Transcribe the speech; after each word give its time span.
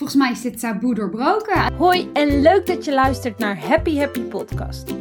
Volgens 0.00 0.20
mij 0.20 0.30
is 0.30 0.40
dit 0.40 0.60
taboe 0.60 0.94
doorbroken. 0.94 1.74
Hoi 1.74 2.10
en 2.12 2.42
leuk 2.42 2.66
dat 2.66 2.84
je 2.84 2.92
luistert 2.92 3.38
naar 3.38 3.58
Happy 3.66 3.98
Happy 3.98 4.20
Podcast. 4.20 4.94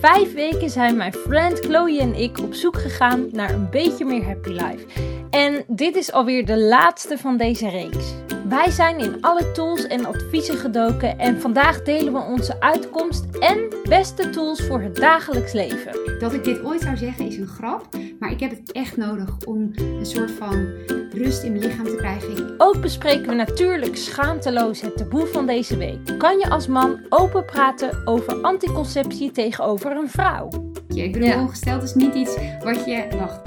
Vijf 0.00 0.34
weken 0.34 0.70
zijn 0.70 0.96
mijn 0.96 1.12
friend 1.12 1.58
Chloe 1.58 2.00
en 2.00 2.14
ik 2.14 2.38
op 2.38 2.54
zoek 2.54 2.76
gegaan 2.76 3.28
naar 3.30 3.50
een 3.50 3.70
beetje 3.70 4.04
meer 4.04 4.24
happy 4.24 4.48
life. 4.48 4.86
En 5.30 5.64
dit 5.66 5.96
is 5.96 6.12
alweer 6.12 6.46
de 6.46 6.58
laatste 6.58 7.18
van 7.18 7.36
deze 7.36 7.68
reeks. 7.68 8.14
Wij 8.52 8.70
zijn 8.70 8.98
in 8.98 9.20
alle 9.20 9.52
tools 9.52 9.86
en 9.86 10.06
adviezen 10.06 10.56
gedoken 10.56 11.18
en 11.18 11.40
vandaag 11.40 11.82
delen 11.82 12.12
we 12.12 12.18
onze 12.18 12.60
uitkomst 12.60 13.24
en 13.38 13.74
beste 13.88 14.30
tools 14.30 14.66
voor 14.66 14.80
het 14.80 14.96
dagelijks 14.96 15.52
leven. 15.52 16.18
Dat 16.18 16.32
ik 16.32 16.44
dit 16.44 16.64
ooit 16.64 16.80
zou 16.80 16.96
zeggen 16.96 17.26
is 17.26 17.36
een 17.36 17.46
grap, 17.46 17.88
maar 18.18 18.30
ik 18.30 18.40
heb 18.40 18.50
het 18.50 18.72
echt 18.72 18.96
nodig 18.96 19.28
om 19.44 19.70
een 19.76 20.06
soort 20.06 20.30
van 20.30 20.66
rust 21.12 21.42
in 21.42 21.52
mijn 21.52 21.64
lichaam 21.64 21.84
te 21.84 21.96
krijgen. 21.96 22.54
Ook 22.58 22.80
bespreken 22.80 23.28
we 23.28 23.34
natuurlijk 23.34 23.96
schaamteloos 23.96 24.80
het 24.80 24.96
taboe 24.96 25.26
van 25.26 25.46
deze 25.46 25.76
week. 25.76 26.18
Kan 26.18 26.38
je 26.38 26.50
als 26.50 26.66
man 26.66 27.00
open 27.08 27.44
praten 27.44 28.06
over 28.06 28.34
anticonceptie 28.34 29.30
tegenover 29.30 29.90
een 29.90 30.10
vrouw? 30.10 30.48
Ik 30.94 31.12
bedoel, 31.12 31.28
Ja. 31.28 31.40
ongesteld 31.40 31.82
is 31.82 31.94
niet 31.94 32.14
iets 32.14 32.36
wat 32.64 32.84
je... 32.84 33.06
Wacht, 33.18 33.40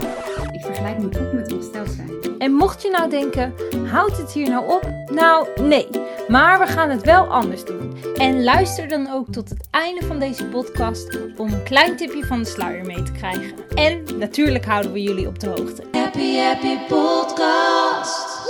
ik 0.55 0.66
vergelijk 0.66 0.98
nu 0.98 1.05
ook 1.05 1.34
met 1.34 1.54
ongesteld 1.54 1.90
zijn. 1.90 2.38
En 2.38 2.52
mocht 2.52 2.82
je 2.82 2.90
nou 2.90 3.09
denken, 3.09 3.54
houdt 3.86 4.18
het 4.18 4.32
hier 4.32 4.50
nou 4.50 4.73
op? 4.73 4.90
Nou, 5.12 5.48
nee. 5.62 5.88
Maar 6.27 6.59
we 6.59 6.66
gaan 6.66 6.90
het 6.90 7.02
wel 7.02 7.26
anders 7.26 7.66
doen. 7.66 7.98
En 8.16 8.44
luister 8.44 8.88
dan 8.88 9.12
ook 9.12 9.32
tot 9.32 9.49
het 9.49 9.68
einde 9.72 10.05
van 10.05 10.20
deze 10.20 10.46
podcast 10.46 11.20
om 11.38 11.54
een 11.54 11.63
klein 11.63 11.98
tipje 11.98 12.26
van 12.26 12.40
de 12.40 12.46
sluier 12.49 12.86
mee 12.86 13.04
te 13.04 13.12
krijgen. 13.12 13.54
En 13.76 14.04
natuurlijk 14.20 14.66
houden 14.66 14.91
we 14.91 15.02
jullie 15.02 15.27
op 15.27 15.40
de 15.40 15.48
hoogte. 15.48 15.84
Happy 15.91 16.38
Happy 16.38 16.77
Podcast. 16.88 18.45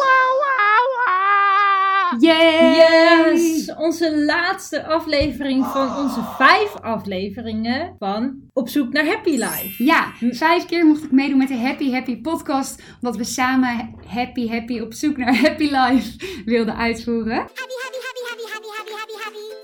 Yay! 2.19 2.75
Yes! 2.75 3.75
Onze 3.75 4.23
laatste 4.25 4.85
aflevering 4.85 5.65
van 5.65 5.97
onze 5.97 6.19
vijf 6.37 6.75
afleveringen 6.81 7.95
van 7.99 8.39
Op 8.53 8.69
zoek 8.69 8.93
naar 8.93 9.05
Happy 9.05 9.29
Life. 9.29 9.83
Ja, 9.83 10.13
vijf 10.19 10.65
keer 10.65 10.85
mocht 10.85 11.03
ik 11.03 11.11
meedoen 11.11 11.37
met 11.37 11.47
de 11.47 11.57
Happy 11.57 11.91
Happy 11.91 12.21
podcast. 12.21 12.81
Omdat 13.01 13.17
we 13.17 13.23
samen 13.23 13.95
Happy 14.07 14.47
Happy 14.47 14.79
op 14.79 14.93
zoek 14.93 15.17
naar 15.17 15.35
Happy 15.35 15.63
Life 15.63 16.11
wilden 16.45 16.75
uitvoeren. 16.75 17.47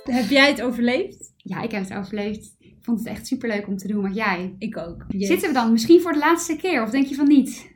Heb 0.04 0.30
jij 0.30 0.48
het 0.48 0.62
overleefd? 0.62 1.34
Ja, 1.38 1.62
ik 1.62 1.72
heb 1.72 1.84
het 1.90 1.98
overleefd. 1.98 2.56
Ik 2.60 2.76
vond 2.82 3.00
het 3.00 3.08
echt 3.08 3.28
super 3.28 3.50
leuk 3.50 3.68
om 3.68 3.78
te 3.78 3.88
doen, 3.88 4.02
maar 4.02 4.12
jij? 4.12 4.56
Ik 4.58 4.78
ook. 4.78 5.06
Zitten 5.18 5.48
we 5.48 5.54
dan 5.54 5.72
misschien 5.72 6.02
voor 6.02 6.12
de 6.14 6.20
laatste 6.20 6.56
keer 6.56 6.84
of 6.84 6.90
denk 6.90 7.06
je 7.06 7.16
van 7.16 7.28
niet? 7.28 7.70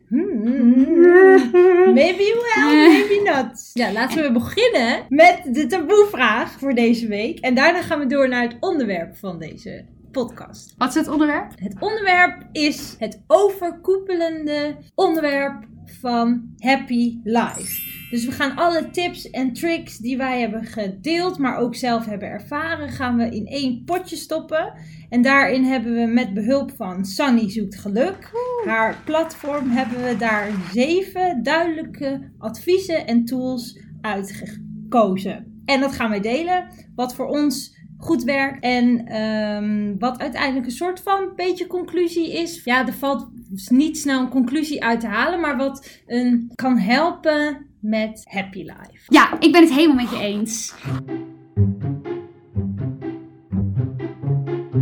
Maybe 1.94 2.24
well, 2.42 2.55
maybe 2.88 3.22
not. 3.24 3.70
Ja, 3.74 3.92
laten 3.92 4.24
we 4.24 4.32
beginnen 4.32 5.06
met 5.10 5.42
de 5.52 5.66
taboevraag 5.66 6.52
voor 6.60 6.74
deze 6.74 7.08
week. 7.08 7.40
En 7.40 7.56
daarna 7.56 7.82
gaan 7.82 8.00
we 8.00 8.06
door 8.06 8.30
naar 8.30 8.42
het 8.42 8.58
onderwerp 8.60 9.18
van 9.18 9.40
deze 9.40 9.86
podcast. 10.12 10.74
Wat 10.78 10.90
is 10.90 10.96
het 10.96 11.08
onderwerp? 11.08 11.52
Het 11.56 11.76
onderwerp 11.80 12.48
is 12.52 12.96
het 13.00 13.24
overkoepelende 13.28 14.76
onderwerp 14.96 15.64
van 16.02 16.54
Happy 16.58 17.18
Life. 17.24 17.95
Dus 18.10 18.26
we 18.26 18.32
gaan 18.32 18.56
alle 18.56 18.90
tips 18.90 19.30
en 19.30 19.54
tricks 19.54 19.98
die 19.98 20.18
wij 20.18 20.40
hebben 20.40 20.64
gedeeld, 20.64 21.38
maar 21.38 21.58
ook 21.58 21.76
zelf 21.76 22.06
hebben 22.06 22.30
ervaren, 22.30 22.90
gaan 22.90 23.18
we 23.18 23.30
in 23.30 23.48
één 23.48 23.84
potje 23.84 24.16
stoppen. 24.16 24.74
En 25.10 25.22
daarin 25.22 25.64
hebben 25.64 25.94
we 25.94 26.06
met 26.06 26.34
behulp 26.34 26.72
van 26.76 27.06
Sunny 27.06 27.50
Zoekt 27.50 27.76
Geluk, 27.76 28.32
haar 28.66 29.02
platform, 29.06 29.70
hebben 29.70 30.04
we 30.04 30.18
daar 30.18 30.50
zeven 30.74 31.44
duidelijke 31.44 32.32
adviezen 32.38 33.08
en 33.08 33.26
tools 33.26 33.80
uitgekozen. 34.02 35.62
En 35.66 35.80
dat 35.80 35.94
gaan 35.94 36.10
wij 36.10 36.22
delen, 36.22 36.68
wat 36.96 37.16
voor 37.16 37.28
ons 37.28 37.76
goed 37.98 38.24
werkt 38.24 38.64
en 38.64 39.06
ehm, 39.08 39.98
wat 40.00 40.20
uiteindelijk 40.20 40.66
een 40.66 40.72
soort 40.72 41.00
van 41.00 41.32
beetje 41.36 41.68
conclusie 41.68 42.34
is. 42.34 42.64
Ja, 42.64 42.88
er 42.88 42.94
valt 42.94 43.28
niet 43.70 43.98
snel 43.98 44.22
een 44.22 44.30
conclusie 44.30 44.84
uit 44.84 45.00
te 45.00 45.08
halen, 45.08 45.40
maar 45.40 45.58
wat 45.58 46.02
een, 46.06 46.52
kan 46.56 46.78
helpen 46.78 47.66
met 47.90 48.22
happy 48.30 48.60
life. 48.60 49.04
Ja, 49.08 49.40
ik 49.40 49.52
ben 49.52 49.62
het 49.62 49.74
helemaal 49.74 49.96
met 49.96 50.10
je 50.10 50.20
eens. 50.20 50.74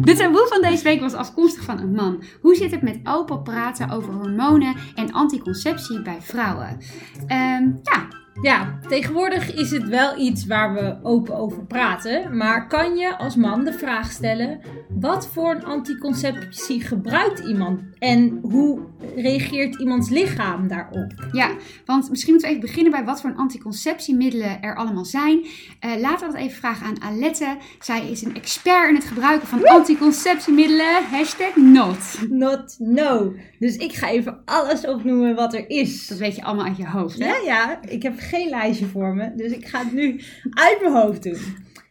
De 0.01 0.13
taboe 0.15 0.47
van 0.49 0.61
deze 0.61 0.83
week 0.83 0.99
was 0.99 1.13
afkomstig 1.13 1.63
van 1.63 1.79
een 1.79 1.93
man. 1.93 2.23
Hoe 2.41 2.55
zit 2.55 2.71
het 2.71 2.81
met 2.81 2.99
open 3.03 3.41
praten 3.43 3.89
over 3.89 4.13
hormonen 4.13 4.75
en 4.95 5.11
anticonceptie 5.11 6.01
bij 6.01 6.21
vrouwen? 6.21 6.77
Ehm, 7.27 7.71
ja, 7.81 8.07
Ja, 8.41 8.79
tegenwoordig 8.87 9.53
is 9.53 9.71
het 9.71 9.87
wel 9.87 10.17
iets 10.17 10.45
waar 10.45 10.73
we 10.73 10.97
open 11.03 11.35
over 11.35 11.65
praten. 11.65 12.37
Maar 12.37 12.67
kan 12.67 12.95
je 12.95 13.17
als 13.17 13.35
man 13.35 13.63
de 13.63 13.73
vraag 13.73 14.11
stellen: 14.11 14.59
wat 14.89 15.27
voor 15.27 15.55
een 15.55 15.65
anticonceptie 15.65 16.81
gebruikt 16.81 17.39
iemand? 17.39 17.81
En 18.03 18.39
hoe 18.41 18.79
reageert 19.15 19.79
iemands 19.79 20.09
lichaam 20.09 20.67
daarop? 20.67 21.27
ja, 21.31 21.55
want 21.85 22.09
misschien 22.09 22.31
moeten 22.31 22.49
we 22.49 22.55
even 22.55 22.67
beginnen 22.67 22.91
bij 22.91 23.05
wat 23.05 23.21
voor 23.21 23.33
anticonceptiemiddelen 23.35 24.61
er 24.61 24.75
allemaal 24.75 25.05
zijn. 25.05 25.45
Eh, 25.79 25.91
laten 25.99 26.27
we 26.27 26.33
dat 26.33 26.41
even 26.41 26.57
vragen 26.57 26.85
aan 26.85 27.01
Alette. 27.01 27.57
Zij 27.79 28.09
is 28.09 28.21
een 28.21 28.35
expert 28.35 28.89
in 28.89 28.95
het 28.95 29.03
gebruiken 29.03 29.47
van 29.47 29.67
anticonceptiemiddelen. 29.67 31.03
Hashtag 31.11 31.55
not. 31.55 32.29
Not 32.29 32.75
no. 32.79 33.33
Dus 33.59 33.75
ik 33.75 33.93
ga 33.93 34.09
even 34.09 34.41
alles 34.45 34.87
opnoemen 34.87 35.35
wat 35.35 35.53
er 35.53 35.69
is. 35.69 36.07
Dat 36.07 36.17
weet 36.17 36.35
je 36.35 36.43
allemaal 36.43 36.65
uit 36.65 36.77
je 36.77 36.87
hoofd, 36.87 37.19
hè? 37.19 37.25
Ja, 37.25 37.37
ja, 37.45 37.81
ik 37.81 38.03
heb 38.03 38.13
geen 38.17 38.49
lijstje 38.49 38.85
voor 38.85 39.15
me, 39.15 39.35
dus 39.35 39.51
ik 39.51 39.67
ga 39.67 39.79
het 39.79 39.93
nu 39.93 40.21
uit 40.49 40.77
mijn 40.81 40.93
hoofd 40.93 41.23
doen. 41.23 41.39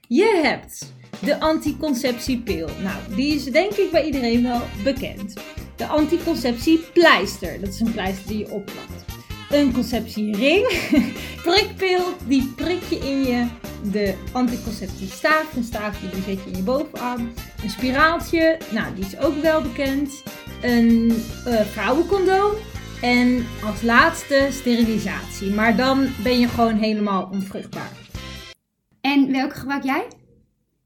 Je 0.09 0.41
hebt 0.43 0.93
de 1.21 1.41
anticonceptiepil. 1.41 2.69
Nou, 2.83 3.15
die 3.17 3.34
is 3.34 3.44
denk 3.44 3.73
ik 3.73 3.91
bij 3.91 4.05
iedereen 4.05 4.43
wel 4.43 4.61
bekend. 4.84 5.34
De 5.82 5.88
anticonceptiepleister, 5.88 7.60
dat 7.60 7.69
is 7.69 7.81
een 7.81 7.93
pleister 7.93 8.26
die 8.26 8.38
je 8.38 8.50
opplakt. 8.50 9.04
Een 9.50 9.72
conceptiering, 9.72 10.66
prikpil, 11.44 12.00
die 12.26 12.53
prik 12.56 12.82
je 12.82 12.97
in 12.97 13.22
je. 13.22 13.47
De 13.91 14.15
anticonceptiestaaf, 14.32 15.56
een 15.56 15.65
staafje 15.65 16.09
die 16.09 16.22
zet 16.22 16.44
je 16.44 16.50
in 16.50 16.56
je 16.56 16.62
bovenarm. 16.62 17.32
Een 17.62 17.70
spiraaltje, 17.70 18.59
nou 18.70 18.94
die 18.94 19.04
is 19.04 19.19
ook 19.19 19.43
wel 19.43 19.62
bekend. 19.62 20.22
Een 20.60 21.22
eh, 21.47 21.60
vrouwencondoom. 21.60 22.53
En 23.00 23.47
als 23.64 23.82
laatste 23.82 24.49
sterilisatie. 24.50 25.50
Maar 25.50 25.76
dan 25.76 26.09
ben 26.22 26.41
je 26.41 26.49
gewoon 26.49 26.76
helemaal 26.76 27.28
onvruchtbaar. 27.32 27.93
En 29.00 29.32
welke 29.32 29.54
gebruik 29.54 29.84
jij? 29.84 30.06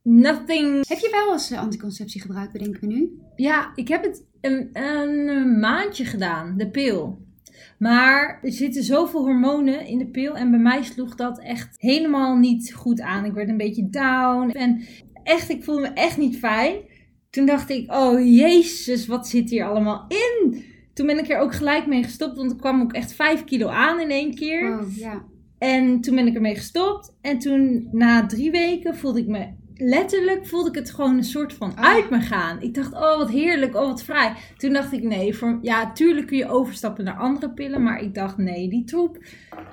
Nothing. 0.09 0.89
Heb 0.89 0.99
je 0.99 1.11
wel 1.11 1.33
eens 1.33 1.51
eh, 1.51 1.59
anticonceptie 1.59 2.21
gebruikt, 2.21 2.53
bedenk 2.53 2.81
me 2.81 2.87
nu? 2.87 3.21
Ja, 3.37 3.73
ik 3.75 3.89
heb 3.89 4.03
het 4.03 4.25
een, 4.41 4.69
een 4.73 5.59
maandje 5.59 6.05
gedaan, 6.05 6.55
de 6.57 6.71
pil. 6.71 7.25
Maar 7.79 8.39
er 8.43 8.53
zitten 8.53 8.83
zoveel 8.83 9.21
hormonen 9.21 9.87
in 9.87 9.99
de 9.99 10.07
pil. 10.07 10.37
En 10.37 10.51
bij 10.51 10.61
mij 10.61 10.83
sloeg 10.83 11.15
dat 11.15 11.41
echt 11.41 11.77
helemaal 11.81 12.37
niet 12.37 12.75
goed 12.75 13.01
aan. 13.01 13.25
Ik 13.25 13.33
werd 13.33 13.49
een 13.49 13.57
beetje 13.57 13.89
down. 13.89 14.51
En 14.51 14.83
echt, 15.23 15.49
ik 15.49 15.65
voelde 15.65 15.81
me 15.81 15.89
echt 15.89 16.17
niet 16.17 16.37
fijn. 16.37 16.77
Toen 17.31 17.47
dacht 17.47 17.71
ik, 17.71 17.93
oh 17.93 18.37
jezus, 18.37 19.07
wat 19.07 19.29
zit 19.29 19.51
hier 19.51 19.65
allemaal 19.65 20.07
in? 20.09 20.65
Toen 20.95 21.07
ben 21.07 21.19
ik 21.19 21.29
er 21.29 21.39
ook 21.39 21.55
gelijk 21.55 21.87
mee 21.87 22.03
gestopt. 22.03 22.37
Want 22.37 22.51
er 22.51 22.57
kwam 22.57 22.81
ook 22.81 22.93
echt 22.93 23.13
5 23.13 23.45
kilo 23.45 23.69
aan 23.69 24.01
in 24.01 24.11
één 24.11 24.35
keer. 24.35 24.77
Wow, 24.77 24.97
ja. 24.97 25.25
En 25.59 26.01
toen 26.01 26.15
ben 26.15 26.27
ik 26.27 26.35
ermee 26.35 26.55
gestopt. 26.55 27.17
En 27.21 27.39
toen 27.39 27.89
na 27.93 28.27
drie 28.27 28.51
weken 28.51 28.97
voelde 28.97 29.21
ik 29.21 29.27
me 29.27 29.65
letterlijk 29.77 30.47
voelde 30.47 30.69
ik 30.69 30.75
het 30.75 30.91
gewoon 30.91 31.17
een 31.17 31.25
soort 31.25 31.53
van 31.53 31.77
Ah. 31.77 31.85
uit 31.85 32.11
me 32.11 32.21
gaan. 32.21 32.63
Ik 32.63 32.75
dacht, 32.75 32.93
oh 32.93 33.17
wat 33.17 33.31
heerlijk, 33.31 33.75
oh 33.75 33.87
wat 33.87 34.03
vrij. 34.03 34.35
Toen 34.57 34.73
dacht 34.73 34.93
ik, 34.93 35.03
nee, 35.03 35.35
voor, 35.35 35.59
ja, 35.63 35.93
tuurlijk 35.93 36.27
kun 36.27 36.37
je 36.37 36.49
overstappen 36.49 37.05
naar 37.05 37.17
andere 37.17 37.51
pillen. 37.51 37.83
Maar 37.83 38.03
ik 38.03 38.15
dacht, 38.15 38.37
nee, 38.37 38.69
die 38.69 38.85
troep, 38.85 39.25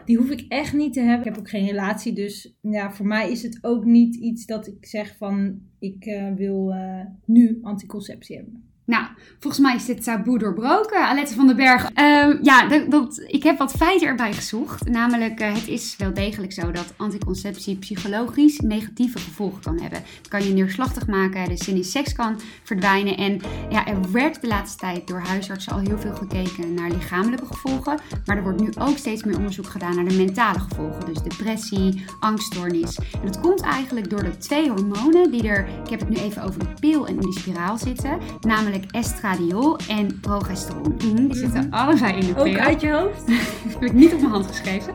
die 0.06 0.18
hoef 0.18 0.30
ik 0.30 0.46
echt 0.47 0.74
niet 0.74 0.94
te 0.94 1.00
hebben. 1.00 1.28
Ik 1.28 1.34
heb 1.34 1.38
ook 1.38 1.50
geen 1.50 1.68
relatie, 1.68 2.14
dus 2.14 2.56
ja, 2.62 2.91
voor 2.91 3.08
mij 3.08 3.31
is 3.31 3.44
het 3.44 3.58
ook 3.62 3.85
niet 3.85 4.16
iets 4.16 4.46
dat 4.46 4.67
ik 4.67 4.85
zeg 4.85 5.16
van, 5.17 5.59
ik 5.79 6.06
eh, 6.06 6.34
wil 6.35 6.72
eh, 6.72 7.06
nu 7.26 7.59
anticonceptie 7.61 8.35
hebben. 8.35 8.72
Nou, 8.85 9.06
volgens 9.40 9.64
mij 9.64 9.76
is 9.76 9.85
dit 9.85 10.03
taboe 10.03 10.40
doorbroken. 10.40 11.08
Alette 11.08 11.34
van 11.34 11.47
den 11.47 11.56
Berg. 11.56 11.90
Ehm, 11.94 12.38
ja, 12.41 12.68
dat, 12.90 13.24
ik 13.28 13.44
heb 13.44 13.58
wat 13.58 13.72
feiten 13.72 14.08
erbij 14.08 14.34
gezocht. 14.34 14.90
Namelijk, 14.90 15.40
eh, 15.40 15.53
het 15.53 15.68
is 15.68 15.96
wel 15.97 16.14
degelijk 16.14 16.53
zo 16.53 16.72
dat 16.72 16.94
anticonceptie 16.97 17.76
psychologisch 17.76 18.59
negatieve 18.59 19.20
gevolgen 19.20 19.62
kan 19.62 19.82
hebben. 19.82 20.03
Het 20.18 20.28
kan 20.28 20.44
je 20.44 20.53
neerslachtig 20.53 21.08
maken, 21.08 21.50
de 21.50 21.64
zin 21.64 21.76
in 21.76 21.84
seks 21.84 22.14
kan 22.14 22.40
verdwijnen. 22.64 23.18
En 23.18 23.41
ja, 23.70 23.88
er 23.88 24.12
werd 24.12 24.41
de 24.41 24.47
laatste 24.47 24.78
tijd 24.78 25.08
door 25.08 25.20
huisartsen 25.20 25.74
al 25.74 25.80
heel 25.80 26.00
veel 26.00 26.16
gekeken 26.16 26.74
naar 26.74 26.90
lichamelijke 26.90 27.46
gevolgen. 27.46 28.00
Maar 28.26 28.38
er 28.38 28.44
wordt 28.44 28.62
nu 28.62 28.70
ook 28.80 28.97
steeds 28.97 29.24
meer 29.24 29.38
onderzoek 29.38 29.68
gedaan 29.68 29.96
naar 29.96 30.06
de 30.06 30.16
mentale 30.16 30.59
gevolgen. 30.59 31.06
Dus 31.06 31.22
depressie, 31.22 32.06
angststoornis. 32.20 32.97
En 32.97 33.26
dat 33.26 33.40
komt 33.40 33.62
eigenlijk 33.62 34.09
door 34.09 34.24
de 34.24 34.38
twee 34.38 34.70
hormonen 34.70 35.32
die 35.32 35.47
er, 35.47 35.68
ik 35.84 35.90
heb 35.90 36.00
het 36.00 36.09
nu 36.09 36.16
even 36.16 36.44
over 36.44 36.59
de 36.59 36.74
pil 36.80 37.08
en 37.08 37.20
de 37.20 37.34
spiraal 37.34 37.78
zitten. 37.78 38.18
Namelijk 38.41 38.72
namelijk 38.73 38.91
estradiol 38.96 39.78
en 39.90 40.20
progesteron. 40.20 40.96
Mm, 41.05 41.28
die 41.28 41.35
zitten 41.37 41.67
Mhm. 41.67 41.73
allebei 41.73 42.14
in 42.14 42.25
de 42.34 42.37
Ook 42.40 42.43
pil. 42.43 42.55
uit 42.58 42.81
je 42.81 42.91
hoofd? 42.91 43.28
Dat 43.28 43.35
heb 43.73 43.84
ik 43.84 43.93
niet 43.93 44.14
op 44.14 44.20
mijn 44.20 44.31
hand 44.31 44.47
geschreven. 44.47 44.93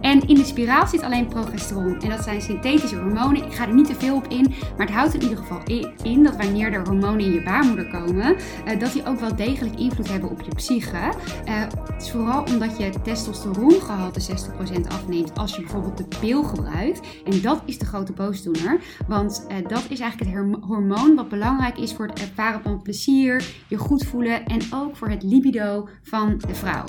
En 0.00 0.28
in 0.28 0.34
de 0.34 0.44
spiraal 0.44 0.86
zit 0.86 1.02
alleen 1.02 1.26
progesteron. 1.28 2.00
En 2.00 2.08
dat 2.08 2.22
zijn 2.24 2.42
synthetische 2.42 2.96
hormonen. 2.96 3.44
Ik 3.44 3.52
ga 3.54 3.66
er 3.68 3.74
niet 3.74 3.86
te 3.86 3.94
veel 3.94 4.16
op 4.16 4.26
in. 4.28 4.54
Maar 4.76 4.86
het 4.86 4.94
houdt 4.94 5.14
in 5.14 5.22
ieder 5.22 5.36
geval 5.38 5.60
in 6.02 6.22
dat 6.22 6.36
wanneer 6.36 6.72
er 6.72 6.84
hormonen 6.86 7.20
in 7.20 7.32
je 7.32 7.42
baarmoeder 7.42 7.86
komen, 7.90 8.36
eh, 8.64 8.78
dat 8.80 8.92
die 8.92 9.06
ook 9.06 9.20
wel 9.20 9.36
degelijk 9.36 9.78
invloed 9.78 10.08
hebben 10.10 10.30
op 10.30 10.40
je 10.40 10.54
psyche. 10.54 10.96
Eh, 11.44 11.60
het 11.60 12.02
is 12.02 12.10
vooral 12.10 12.42
omdat 12.52 12.78
je 12.78 12.90
testosterongehalte 13.02 14.20
60% 14.20 14.88
afneemt 14.88 15.38
als 15.38 15.54
je 15.56 15.60
bijvoorbeeld 15.60 15.96
de 15.96 16.06
pil 16.20 16.42
gebruikt. 16.42 17.00
En 17.24 17.40
dat 17.40 17.62
is 17.64 17.78
de 17.78 17.86
grote 17.86 18.12
boosdoener. 18.12 18.80
Want 19.08 19.44
eh, 19.48 19.56
dat 19.68 19.82
is 19.88 20.00
eigenlijk 20.00 20.36
het 20.36 20.56
hormoon 20.64 21.14
wat 21.14 21.28
belangrijk 21.28 21.78
is 21.78 21.92
voor 21.94 22.06
het 22.06 22.20
ervaren 22.20 22.62
van 22.62 22.82
plezier, 22.82 23.12
je 23.22 23.76
goed 23.76 24.04
voelen 24.04 24.46
en 24.46 24.60
ook 24.74 24.96
voor 24.96 25.08
het 25.08 25.22
libido 25.22 25.88
van 26.02 26.38
de 26.46 26.54
vrouw. 26.54 26.84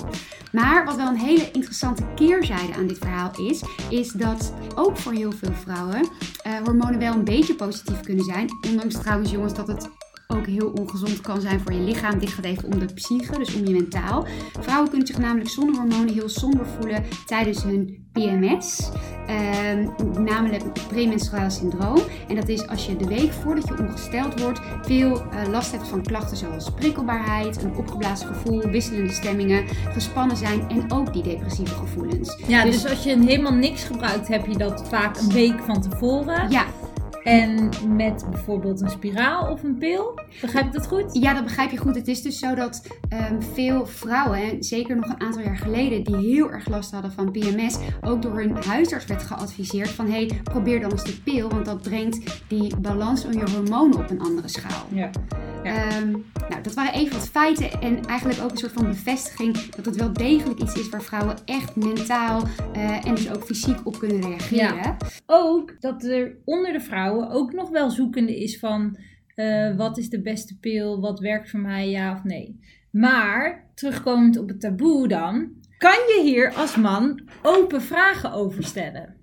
Maar 0.52 0.84
wat 0.84 0.96
wel 0.96 1.08
een 1.08 1.16
hele 1.16 1.50
interessante 1.50 2.04
keerzijde 2.14 2.74
aan 2.74 2.86
dit 2.86 2.98
verhaal 2.98 3.30
is, 3.40 3.62
is 3.90 4.12
dat 4.12 4.54
ook 4.74 4.96
voor 4.96 5.12
heel 5.12 5.32
veel 5.32 5.52
vrouwen 5.52 6.08
eh, 6.42 6.52
hormonen 6.64 6.98
wel 6.98 7.14
een 7.14 7.24
beetje 7.24 7.54
positief 7.54 8.00
kunnen 8.00 8.24
zijn. 8.24 8.48
Ondanks 8.68 8.94
trouwens 8.94 9.30
jongens 9.30 9.54
dat 9.54 9.68
het 9.68 9.90
ook 10.26 10.46
heel 10.46 10.70
ongezond 10.70 11.20
kan 11.20 11.40
zijn 11.40 11.60
voor 11.60 11.72
je 11.72 11.80
lichaam. 11.80 12.18
Dit 12.18 12.28
gaat 12.28 12.44
even 12.44 12.64
om 12.64 12.78
de 12.78 12.94
psyche, 12.94 13.38
dus 13.38 13.54
om 13.54 13.66
je 13.66 13.72
mentaal. 13.72 14.26
Vrouwen 14.60 14.88
kunnen 14.88 15.06
zich 15.06 15.18
namelijk 15.18 15.50
zonder 15.50 15.74
hormonen 15.74 16.14
heel 16.14 16.28
somber 16.28 16.66
voelen 16.66 17.04
tijdens 17.26 17.62
hun 17.62 18.08
PMS. 18.12 18.90
Ehm, 19.26 19.86
namelijk 20.24 20.64
premenstruaal 20.88 21.50
syndroom. 21.50 21.98
En 22.28 22.34
dat 22.34 22.48
is 22.48 22.68
als 22.68 22.86
je 22.86 22.96
de 22.96 23.06
week 23.06 23.32
voordat 23.32 23.68
je 23.68 23.78
ongesteld 23.78 24.40
wordt 24.40 24.60
veel 24.82 25.22
eh, 25.22 25.48
last 25.50 25.72
hebt 25.72 25.88
van 25.88 26.02
klachten 26.02 26.36
zoals 26.36 26.70
prikkelbaarheid, 26.70 27.62
een 27.62 27.76
opgeblazen 27.76 28.26
gevoel, 28.26 28.60
wisselende 28.60 29.12
stemmingen, 29.12 29.64
gespannen 29.92 30.36
zijn 30.36 30.68
en 30.68 30.92
ook 30.92 31.12
die 31.12 31.22
depressieve 31.22 31.74
gevoelens. 31.74 32.38
Ja, 32.46 32.64
dus, 32.64 32.82
Dus- 32.82 32.90
als 32.90 33.04
je 33.04 33.18
helemaal 33.24 33.52
niks 33.52 33.84
gebruikt, 33.84 34.28
heb 34.28 34.46
je 34.46 34.56
dat 34.56 34.88
vaak 34.88 35.16
een 35.16 35.32
week 35.32 35.60
van 35.66 35.80
tevoren. 35.80 36.50
Ja, 36.50 36.64
En 37.26 37.70
met 37.96 38.26
bijvoorbeeld 38.30 38.80
een 38.80 38.90
spiraal 38.90 39.52
of 39.52 39.62
een 39.62 39.78
pil. 39.78 40.20
Begrijp 40.40 40.66
ik 40.66 40.72
dat 40.72 40.86
goed? 40.86 41.04
Ja, 41.14 41.34
dat 41.34 41.44
begrijp 41.44 41.70
je 41.70 41.76
goed. 41.76 41.94
Het 41.94 42.08
is 42.08 42.22
dus 42.22 42.38
zo 42.38 42.54
dat 42.54 42.86
ehm, 43.08 43.40
veel 43.40 43.86
vrouwen, 43.86 44.42
en 44.42 44.62
zeker 44.62 44.96
nog 44.96 45.04
een 45.04 45.20
aantal 45.20 45.42
jaar 45.42 45.56
geleden, 45.56 46.04
die 46.04 46.16
heel 46.16 46.50
erg 46.50 46.68
last 46.68 46.90
hadden 46.90 47.12
van 47.12 47.30
PMS, 47.30 47.78
ook 48.00 48.22
door 48.22 48.38
hun 48.38 48.56
huisarts 48.64 49.06
werd 49.06 49.22
geadviseerd 49.22 49.88
van 49.88 50.06
hé, 50.06 50.26
hey, 50.26 50.40
probeer 50.42 50.80
dan 50.80 50.90
eens 50.90 51.04
de 51.04 51.20
pil, 51.24 51.48
want 51.48 51.64
dat 51.64 51.82
brengt 51.82 52.42
die 52.48 52.76
balans 52.76 53.22
van 53.22 53.32
je 53.32 53.50
hormonen 53.50 53.98
op 53.98 54.10
een 54.10 54.20
andere 54.20 54.48
schaal. 54.48 54.86
Ja. 54.92 55.10
Ja. 55.66 55.90
Ehm, 55.90 56.10
nou, 56.48 56.62
dat 56.62 56.74
waren 56.74 56.94
even 56.94 57.12
wat 57.12 57.28
feiten 57.28 57.70
en 57.80 58.04
eigenlijk 58.04 58.40
ook 58.42 58.50
een 58.50 58.56
soort 58.56 58.72
van 58.72 58.86
bevestiging 58.86 59.58
dat 59.74 59.84
het 59.84 59.96
wel 59.96 60.12
degelijk 60.12 60.60
iets 60.60 60.74
is 60.74 60.88
waar 60.88 61.02
vrouwen 61.02 61.36
echt 61.44 61.76
mentaal 61.76 62.42
eh, 62.72 63.06
en 63.06 63.14
dus 63.14 63.30
ook 63.30 63.44
fysiek 63.44 63.86
op 63.86 63.98
kunnen 63.98 64.20
reageren. 64.20 64.96
Ook 65.26 65.80
dat 65.80 66.04
er 66.04 66.36
onder 66.44 66.72
de 66.72 66.80
vrouwen 66.80 67.30
ook 67.30 67.52
nog 67.52 67.70
wel 67.70 67.90
zoekende 67.90 68.42
is 68.42 68.58
van 68.58 68.98
eh, 69.34 69.76
wat 69.76 69.98
is 69.98 70.08
de 70.08 70.22
beste 70.22 70.58
pil, 70.58 71.00
wat 71.00 71.20
werkt 71.20 71.50
voor 71.50 71.60
mij, 71.60 71.90
ja 71.90 72.12
of 72.12 72.24
nee. 72.24 72.60
Maar, 72.90 73.70
terugkomend 73.74 74.38
op 74.38 74.48
het 74.48 74.60
taboe 74.60 75.08
dan, 75.08 75.52
kan 75.78 75.92
je 75.92 76.20
hier 76.22 76.54
als 76.54 76.76
man 76.76 77.28
open 77.42 77.82
vragen 77.82 78.32
over 78.32 78.64
stellen? 78.64 79.16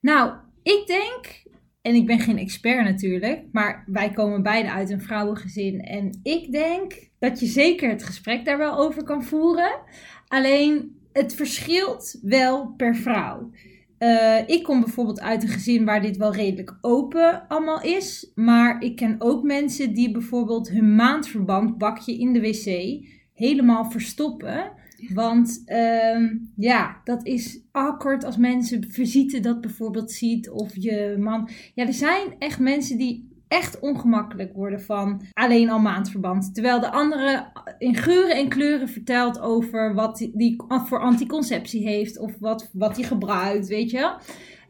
Nou, 0.00 0.32
ik 0.62 0.86
denk, 0.86 1.42
en 1.82 1.94
ik 1.94 2.06
ben 2.06 2.18
geen 2.18 2.38
expert 2.38 2.84
natuurlijk, 2.84 3.44
maar 3.52 3.84
wij 3.86 4.10
komen 4.10 4.42
beide 4.42 4.70
uit 4.70 4.90
een 4.90 5.00
vrouwengezin. 5.00 5.80
En 5.80 6.20
ik 6.22 6.52
denk 6.52 7.10
dat 7.18 7.40
je 7.40 7.46
zeker 7.46 7.88
het 7.88 8.04
gesprek 8.04 8.44
daar 8.44 8.58
wel 8.58 8.78
over 8.78 9.02
kan 9.02 9.24
voeren. 9.24 9.80
Alleen, 10.28 10.96
het 11.12 11.34
verschilt 11.34 12.18
wel 12.22 12.74
per 12.76 12.96
vrouw. 12.96 13.50
Eh, 13.98 14.38
ik 14.46 14.62
kom 14.62 14.80
bijvoorbeeld 14.80 15.20
uit 15.20 15.42
een 15.42 15.48
gezin 15.48 15.84
waar 15.84 16.02
dit 16.02 16.16
wel 16.16 16.34
redelijk 16.34 16.78
open 16.80 17.48
allemaal 17.48 17.82
is. 17.82 18.32
Maar 18.34 18.82
ik 18.82 18.96
ken 18.96 19.16
ook 19.18 19.42
mensen 19.42 19.94
die 19.94 20.10
bijvoorbeeld 20.10 20.68
hun 20.68 20.94
maandverband 20.94 21.78
bakje 21.78 22.18
in 22.18 22.32
de 22.32 22.40
wc 22.40 22.66
helemaal 23.38 23.90
verstoppen. 23.90 24.72
Want 25.14 25.62
ehm, 25.64 26.36
ja, 26.56 27.00
dat 27.04 27.26
is 27.26 27.60
awkward 27.72 28.24
als 28.24 28.36
mensen 28.36 28.90
visite 28.90 29.40
dat 29.40 29.60
bijvoorbeeld 29.60 30.12
ziet. 30.12 30.50
Of 30.50 30.70
je 30.74 31.16
man. 31.18 31.48
Ja, 31.74 31.86
er 31.86 31.92
zijn 31.92 32.34
echt 32.38 32.58
mensen 32.58 32.98
die 32.98 33.28
echt 33.48 33.80
ongemakkelijk 33.80 34.52
worden 34.54 34.80
van 34.80 35.22
alleen 35.32 35.70
al 35.70 35.78
maandverband. 35.78 36.54
Terwijl 36.54 36.80
de 36.80 36.90
andere 36.90 37.52
in 37.78 37.94
geuren 37.94 38.36
en 38.36 38.48
kleuren 38.48 38.88
vertelt 38.88 39.40
over 39.40 39.94
wat 39.94 40.16
die, 40.16 40.30
die 40.34 40.62
voor 40.66 41.00
anticonceptie 41.00 41.88
heeft. 41.88 42.18
Of 42.18 42.32
wat, 42.38 42.70
wat 42.72 42.96
hij 42.96 43.04
gebruikt, 43.04 43.68
weet 43.68 43.90
je. 43.90 44.14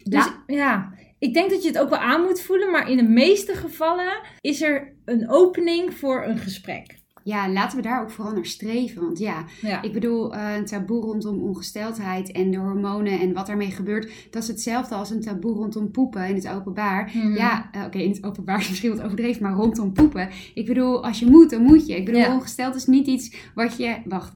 Dus 0.03 0.25
Ja. 0.25 0.43
ja, 0.47 0.93
ik 1.19 1.35
denk 1.35 1.50
dat 1.50 1.62
je 1.62 1.69
het 1.69 1.79
ook 1.79 1.88
wel 1.91 1.99
aan 1.99 2.23
moet 2.23 2.41
voelen. 2.41 2.71
Maar 2.71 2.91
in 2.91 2.97
de 2.97 3.09
meeste 3.09 3.55
gevallen 3.55 4.21
is 4.41 4.62
er 4.62 4.93
een 5.05 5.31
opening 5.31 5.94
voor 5.94 6.25
een 6.25 6.38
gesprek. 6.38 6.99
Ja, 7.29 7.49
laten 7.53 7.77
we 7.77 7.83
daar 7.83 8.03
ook 8.03 8.11
vooral 8.11 8.35
naar 8.35 8.47
streven. 8.47 9.03
Want 9.03 9.19
ja, 9.19 9.45
Ja. 9.61 9.83
Ik 9.83 9.93
bedoel, 9.93 10.35
eh, 10.35 10.57
een 10.57 10.65
taboe 10.65 11.03
rondom 11.03 11.41
ongesteldheid 11.43 12.33
en 12.33 12.51
de 12.51 12.57
hormonen 12.57 13.21
en 13.21 13.33
wat 13.33 13.47
daarmee 13.47 13.71
gebeurt, 13.71 14.11
dat 14.31 14.43
is 14.43 14.49
hetzelfde 14.49 14.95
als 14.95 15.11
een 15.11 15.21
taboe 15.21 15.55
rondom 15.55 15.91
poepen 15.91 16.29
in 16.29 16.35
het 16.35 16.49
openbaar. 16.49 17.11
Mhm. 17.15 17.35
Ja, 17.35 17.69
eh, 17.73 17.85
oké, 17.85 17.99
in 17.99 18.11
het 18.11 18.25
openbaar 18.25 18.59
is 18.65 18.69
misschien 18.69 18.97
wat 18.97 19.03
overdreven, 19.05 19.43
maar 19.43 19.53
rondom 19.53 19.93
poepen. 19.93 20.29
Ik 20.55 20.67
bedoel, 20.67 21.05
als 21.05 21.19
je 21.19 21.27
moet, 21.27 21.51
dan 21.51 21.63
moet 21.63 21.87
je. 21.87 21.97
Ik 21.97 22.05
bedoel, 22.05 22.21
Ja. 22.21 22.33
ongesteld 22.35 22.75
is 22.75 22.87
niet 22.87 23.07
iets 23.07 23.37
wat 23.55 23.77
je... 23.77 23.97
Wacht, 24.05 24.33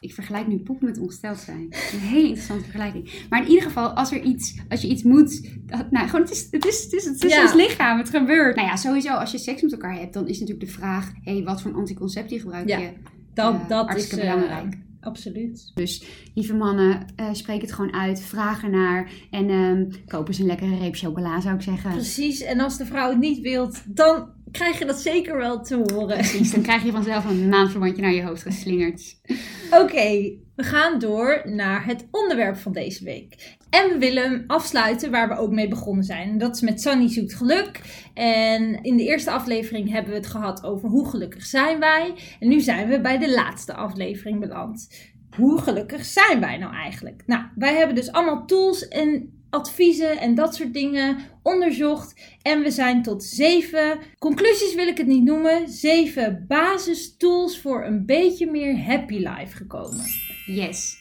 ik 0.00 0.14
vergelijk 0.14 0.46
nu 0.46 0.58
poepen 0.58 0.86
met 0.86 0.98
ongesteld 0.98 1.38
zijn. 1.38 1.66
Dat 1.70 1.78
is 1.80 1.92
een 1.92 1.98
hele 1.98 2.22
interessante 2.22 2.62
vergelijking. 2.64 3.10
Maar 3.30 3.42
in 3.42 3.48
ieder 3.48 3.62
geval, 3.64 3.88
als 3.88 4.12
er 4.12 4.22
iets, 4.22 4.54
als 4.68 4.80
je 4.82 4.88
iets 4.88 5.02
moet... 5.02 5.50
Dat, 5.66 5.90
nou, 5.90 6.06
gewoon, 6.08 6.20
het 6.24 6.30
is, 6.30 6.48
het 6.50 6.64
is, 6.66 6.82
het 6.84 6.92
is, 6.92 7.04
het 7.04 7.24
is 7.24 7.32
Ja. 7.34 7.42
ons 7.42 7.54
lichaam, 7.54 7.98
het 7.98 8.08
gebeurt. 8.10 8.56
Nou 8.56 8.68
ja, 8.68 8.76
sowieso, 8.76 9.12
als 9.14 9.30
je 9.30 9.38
seks 9.38 9.62
met 9.62 9.72
elkaar 9.72 9.94
hebt, 9.98 10.12
dan 10.12 10.28
is 10.28 10.40
natuurlijk 10.40 10.66
de 10.66 10.72
vraag... 10.72 11.12
Hé, 11.22 11.32
hey, 11.32 11.44
wat 11.44 11.62
voor 11.62 11.74
anticonceptie 11.74 12.40
gebruik 12.40 12.68
Ja. 12.68 12.78
je? 12.78 12.90
Dat, 13.34 13.54
eh, 13.54 13.68
dat 13.68 13.84
is 13.86 13.90
hartstikke 13.90 14.24
eh, 14.24 14.34
belangrijk. 14.34 14.76
Absoluut. 15.00 15.70
Dus 15.74 16.04
lieve 16.34 16.54
mannen, 16.54 17.06
eh 17.16 17.28
spreek 17.32 17.60
het 17.60 17.72
gewoon 17.72 17.92
uit, 17.94 18.20
vraag 18.22 18.62
ernaar 18.62 19.10
en 19.30 19.50
ehm 19.50 19.84
koop 20.06 20.28
eens 20.28 20.38
een 20.38 20.46
lekkere 20.46 20.78
reep 20.78 20.94
chocola 20.96 21.40
zou 21.40 21.54
ik 21.54 21.62
zeggen. 21.62 21.90
Precies. 21.90 22.42
En 22.42 22.60
als 22.60 22.76
de 22.78 22.86
vrouw 22.86 23.08
het 23.08 23.18
niet 23.18 23.40
wilt, 23.40 23.82
dan 23.96 24.28
krijg 24.50 24.78
je 24.78 24.84
dat 24.84 25.00
zeker 25.00 25.36
wel 25.36 25.62
te 25.62 25.74
horen. 25.74 26.16
Precies, 26.16 26.52
dan 26.52 26.62
krijg 26.62 26.82
je 26.82 26.90
vanzelf 26.90 27.24
een 27.24 27.48
maandverbandje 27.48 28.02
naar 28.02 28.12
je 28.12 28.22
hoofd 28.22 28.42
geslingerd. 28.42 29.20
Oké, 29.70 30.36
we 30.56 30.62
gaan 30.62 30.98
door 30.98 31.42
naar 31.44 31.84
het 31.84 32.06
onderwerp 32.10 32.56
van 32.56 32.72
deze 32.72 33.04
week. 33.04 33.56
En 33.70 33.88
we 33.88 33.98
willen 33.98 34.22
hem 34.22 34.44
afsluiten 34.46 35.10
waar 35.10 35.28
we 35.28 35.36
ook 35.36 35.50
mee 35.50 35.68
begonnen 35.68 36.04
zijn. 36.04 36.28
En 36.28 36.38
dat 36.38 36.54
is 36.54 36.60
met 36.60 36.80
Sunny 36.80 37.08
zoekt 37.08 37.34
geluk. 37.34 37.80
En 38.14 38.82
in 38.82 38.96
de 38.96 39.04
eerste 39.04 39.30
aflevering 39.30 39.90
hebben 39.90 40.10
we 40.10 40.18
het 40.18 40.26
gehad 40.26 40.64
over 40.64 40.88
hoe 40.88 41.08
gelukkig 41.08 41.44
zijn 41.44 41.78
wij. 41.78 42.14
En 42.40 42.48
nu 42.48 42.60
zijn 42.60 42.88
we 42.88 43.00
bij 43.00 43.18
de 43.18 43.30
laatste 43.30 43.74
aflevering 43.74 44.40
beland. 44.40 44.88
Hoe 45.36 45.60
gelukkig 45.60 46.04
zijn 46.04 46.40
wij 46.40 46.56
nou 46.58 46.74
eigenlijk? 46.74 47.22
Nou, 47.26 47.44
wij 47.54 47.74
hebben 47.74 47.94
dus 47.94 48.12
allemaal 48.12 48.46
tools 48.46 48.88
en 48.88 49.37
adviezen 49.50 50.18
en 50.18 50.34
dat 50.34 50.54
soort 50.54 50.74
dingen 50.74 51.16
onderzocht. 51.42 52.20
En 52.42 52.62
we 52.62 52.70
zijn 52.70 53.02
tot 53.02 53.24
zeven, 53.24 53.98
conclusies 54.18 54.74
wil 54.74 54.86
ik 54.86 54.98
het 54.98 55.06
niet 55.06 55.24
noemen, 55.24 55.68
zeven 55.68 56.44
basistools 56.48 57.60
voor 57.60 57.84
een 57.84 58.06
beetje 58.06 58.50
meer 58.50 58.84
happy 58.84 59.16
life 59.16 59.56
gekomen. 59.56 60.04
Yes. 60.46 60.96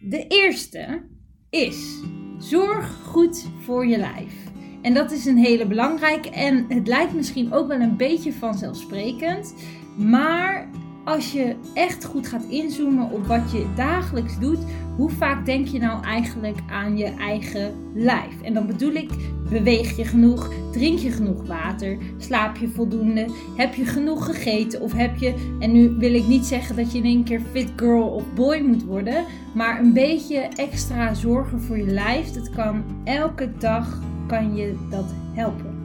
De 0.00 0.26
eerste 0.26 1.02
is 1.50 2.00
zorg 2.38 3.02
goed 3.04 3.44
voor 3.60 3.86
je 3.86 3.98
lijf. 3.98 4.34
En 4.82 4.94
dat 4.94 5.10
is 5.10 5.24
een 5.24 5.38
hele 5.38 5.66
belangrijke 5.66 6.30
en 6.30 6.66
het 6.68 6.86
lijkt 6.86 7.14
misschien 7.14 7.52
ook 7.52 7.68
wel 7.68 7.80
een 7.80 7.96
beetje 7.96 8.32
vanzelfsprekend. 8.32 9.54
Maar 9.96 10.70
als 11.06 11.32
je 11.32 11.54
echt 11.74 12.04
goed 12.04 12.26
gaat 12.26 12.44
inzoomen 12.48 13.10
op 13.10 13.26
wat 13.26 13.50
je 13.52 13.66
dagelijks 13.74 14.38
doet, 14.38 14.58
hoe 14.96 15.10
vaak 15.10 15.46
denk 15.46 15.66
je 15.66 15.78
nou 15.78 16.04
eigenlijk 16.04 16.58
aan 16.70 16.96
je 16.96 17.04
eigen 17.04 17.74
lijf? 17.94 18.42
En 18.42 18.54
dan 18.54 18.66
bedoel 18.66 18.92
ik, 18.92 19.10
beweeg 19.48 19.96
je 19.96 20.04
genoeg? 20.04 20.52
Drink 20.72 20.98
je 20.98 21.10
genoeg 21.10 21.46
water? 21.46 21.98
Slaap 22.18 22.56
je 22.56 22.68
voldoende? 22.68 23.26
Heb 23.56 23.74
je 23.74 23.84
genoeg 23.84 24.24
gegeten? 24.24 24.80
Of 24.80 24.92
heb 24.92 25.16
je, 25.16 25.56
en 25.60 25.72
nu 25.72 25.88
wil 25.98 26.14
ik 26.14 26.26
niet 26.26 26.44
zeggen 26.44 26.76
dat 26.76 26.92
je 26.92 26.98
in 26.98 27.04
één 27.04 27.24
keer 27.24 27.40
fit 27.52 27.68
girl 27.76 28.08
of 28.08 28.34
boy 28.34 28.58
moet 28.58 28.84
worden, 28.84 29.24
maar 29.54 29.80
een 29.80 29.92
beetje 29.92 30.38
extra 30.38 31.14
zorgen 31.14 31.60
voor 31.60 31.78
je 31.78 31.86
lijf, 31.86 32.32
dat 32.32 32.50
kan 32.50 32.84
elke 33.04 33.52
dag 33.58 34.00
kan 34.26 34.56
je 34.56 34.74
dat 34.90 35.14
helpen. 35.34 35.75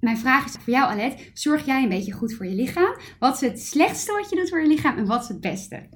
Mijn 0.00 0.18
vraag 0.18 0.44
is 0.44 0.52
voor 0.52 0.72
jou 0.72 0.90
Alet, 0.90 1.30
zorg 1.34 1.66
jij 1.66 1.82
een 1.82 1.88
beetje 1.88 2.12
goed 2.12 2.34
voor 2.34 2.46
je 2.46 2.54
lichaam? 2.54 2.96
Wat 3.18 3.34
is 3.34 3.48
het 3.48 3.60
slechtste 3.62 4.12
wat 4.12 4.30
je 4.30 4.36
doet 4.36 4.48
voor 4.48 4.60
je 4.60 4.68
lichaam 4.68 4.96
en 4.96 5.06
wat 5.06 5.22
is 5.22 5.28
het 5.28 5.40
beste? 5.40 5.88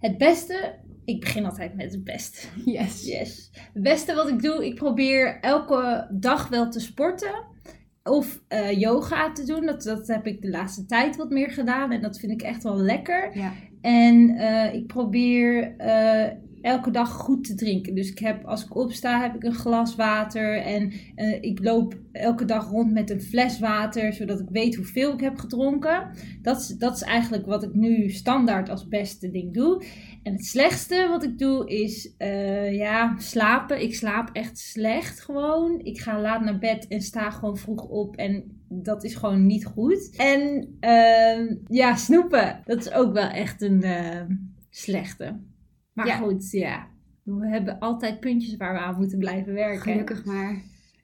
Het 0.00 0.18
beste, 0.18 0.74
ik 1.04 1.20
begin 1.20 1.44
altijd 1.44 1.74
met 1.74 1.92
het 1.92 2.04
beste. 2.04 2.46
Yes. 2.64 3.04
Yes. 3.04 3.50
Het 3.72 3.82
beste 3.82 4.14
wat 4.14 4.28
ik 4.28 4.42
doe, 4.42 4.66
ik 4.66 4.74
probeer 4.74 5.40
elke 5.40 6.08
dag 6.10 6.48
wel 6.48 6.70
te 6.70 6.80
sporten. 6.80 7.44
of 8.02 8.42
eh, 8.48 8.80
yoga 8.80 9.32
te 9.32 9.44
doen. 9.44 9.66
Dat, 9.66 9.82
dat 9.82 10.06
heb 10.06 10.26
ik 10.26 10.42
de 10.42 10.50
laatste 10.50 10.84
tijd 10.84 11.16
wat 11.16 11.30
meer 11.30 11.50
gedaan. 11.50 11.92
En 11.92 12.00
dat 12.02 12.18
vind 12.18 12.32
ik 12.32 12.42
echt 12.42 12.62
wel 12.62 12.76
lekker. 12.76 13.38
Ja. 13.38 13.52
En 13.80 14.36
eh, 14.36 14.74
ik 14.74 14.86
probeer 14.86 15.76
eh, 15.76 16.32
elke 16.62 16.90
dag 16.90 17.10
goed 17.10 17.44
te 17.44 17.54
drinken. 17.54 17.94
Dus 17.94 18.10
ik 18.10 18.18
heb, 18.18 18.44
als 18.44 18.64
ik 18.64 18.76
opsta, 18.76 19.20
heb 19.20 19.34
ik 19.34 19.44
een 19.44 19.54
glas 19.54 19.94
water. 19.94 20.62
En 20.62 20.92
eh, 21.14 21.42
ik 21.42 21.64
loop 21.64 21.94
elke 22.12 22.44
dag 22.44 22.70
rond 22.70 22.92
met 22.92 23.10
een 23.10 23.20
fles 23.20 23.58
water, 23.58 24.12
zodat 24.12 24.40
ik 24.40 24.48
weet 24.50 24.76
hoeveel 24.76 25.12
ik 25.12 25.20
heb 25.20 25.38
gedronken. 25.38 26.10
Dat 26.42 26.60
is, 26.60 26.68
dat 26.68 26.94
is 26.94 27.02
eigenlijk 27.02 27.46
wat 27.46 27.62
ik 27.62 27.74
nu 27.74 28.10
standaard 28.10 28.68
als 28.68 28.88
beste 28.88 29.30
ding 29.30 29.54
doe. 29.54 29.84
En 30.22 30.32
het 30.32 30.44
slechtste 30.44 31.06
wat 31.08 31.24
ik 31.24 31.38
doe 31.38 31.68
is 31.68 32.14
eh, 32.16 32.76
ja, 32.76 33.14
slapen. 33.18 33.82
Ik 33.82 33.94
slaap 33.94 34.30
echt 34.32 34.58
slecht 34.58 35.20
gewoon. 35.20 35.80
Ik 35.82 36.00
ga 36.00 36.20
laat 36.20 36.44
naar 36.44 36.58
bed 36.58 36.86
en 36.88 37.00
sta 37.00 37.30
gewoon 37.30 37.56
vroeg 37.56 37.84
op. 37.88 38.16
En 38.16 38.60
dat 38.68 39.04
is 39.04 39.14
gewoon 39.14 39.46
niet 39.46 39.66
goed. 39.66 40.16
En 40.16 40.76
ehm, 40.80 41.54
ja, 41.68 41.96
snoepen. 41.96 42.60
Dat 42.64 42.78
is 42.78 42.92
ook 42.92 43.12
wel 43.12 43.28
echt 43.28 43.62
een 43.62 43.82
eh, 43.82 44.22
slechte. 44.70 45.38
Maar 45.96 46.06
Ja. 46.06 46.16
goed, 46.16 46.50
ja. 46.50 46.86
We 47.22 47.48
hebben 47.48 47.78
altijd 47.78 48.20
puntjes 48.20 48.56
waar 48.56 48.72
we 48.72 48.78
aan 48.78 48.96
moeten 48.98 49.18
blijven 49.18 49.52
werken. 49.52 49.80
Gelukkig 49.92 50.24
maar. 50.24 50.62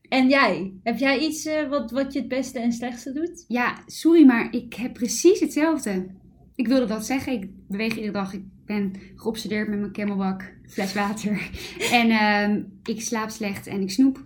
En 0.08 0.28
jij? 0.28 0.72
Heb 0.82 0.98
jij 0.98 1.18
iets 1.18 1.46
eh, 1.46 1.68
wat, 1.68 1.90
wat 1.90 2.12
je 2.12 2.18
het 2.18 2.28
beste 2.28 2.60
en 2.60 2.72
slechtste 2.72 3.12
doet? 3.12 3.44
Ja, 3.48 3.82
sorry, 3.86 4.24
maar 4.26 4.52
ik 4.54 4.74
heb 4.74 4.92
precies 4.92 5.40
hetzelfde. 5.40 6.06
Ik 6.54 6.66
wilde 6.66 6.86
dat 6.86 7.06
zeggen. 7.06 7.32
Ik 7.32 7.50
beweeg 7.68 7.94
iedere 7.94 8.12
dag. 8.12 8.32
Ik 8.32 8.44
ben 8.66 8.92
geobsedeerd 9.16 9.68
met 9.68 9.78
mijn 9.80 9.92
camelbak, 9.92 10.54
fles 10.66 10.94
water. 10.94 11.50
En 11.92 12.10
ehm, 12.10 12.62
ik 12.84 13.00
slaap 13.00 13.30
slecht 13.30 13.66
en 13.66 13.80
ik 13.80 13.90
snoep. 13.90 14.24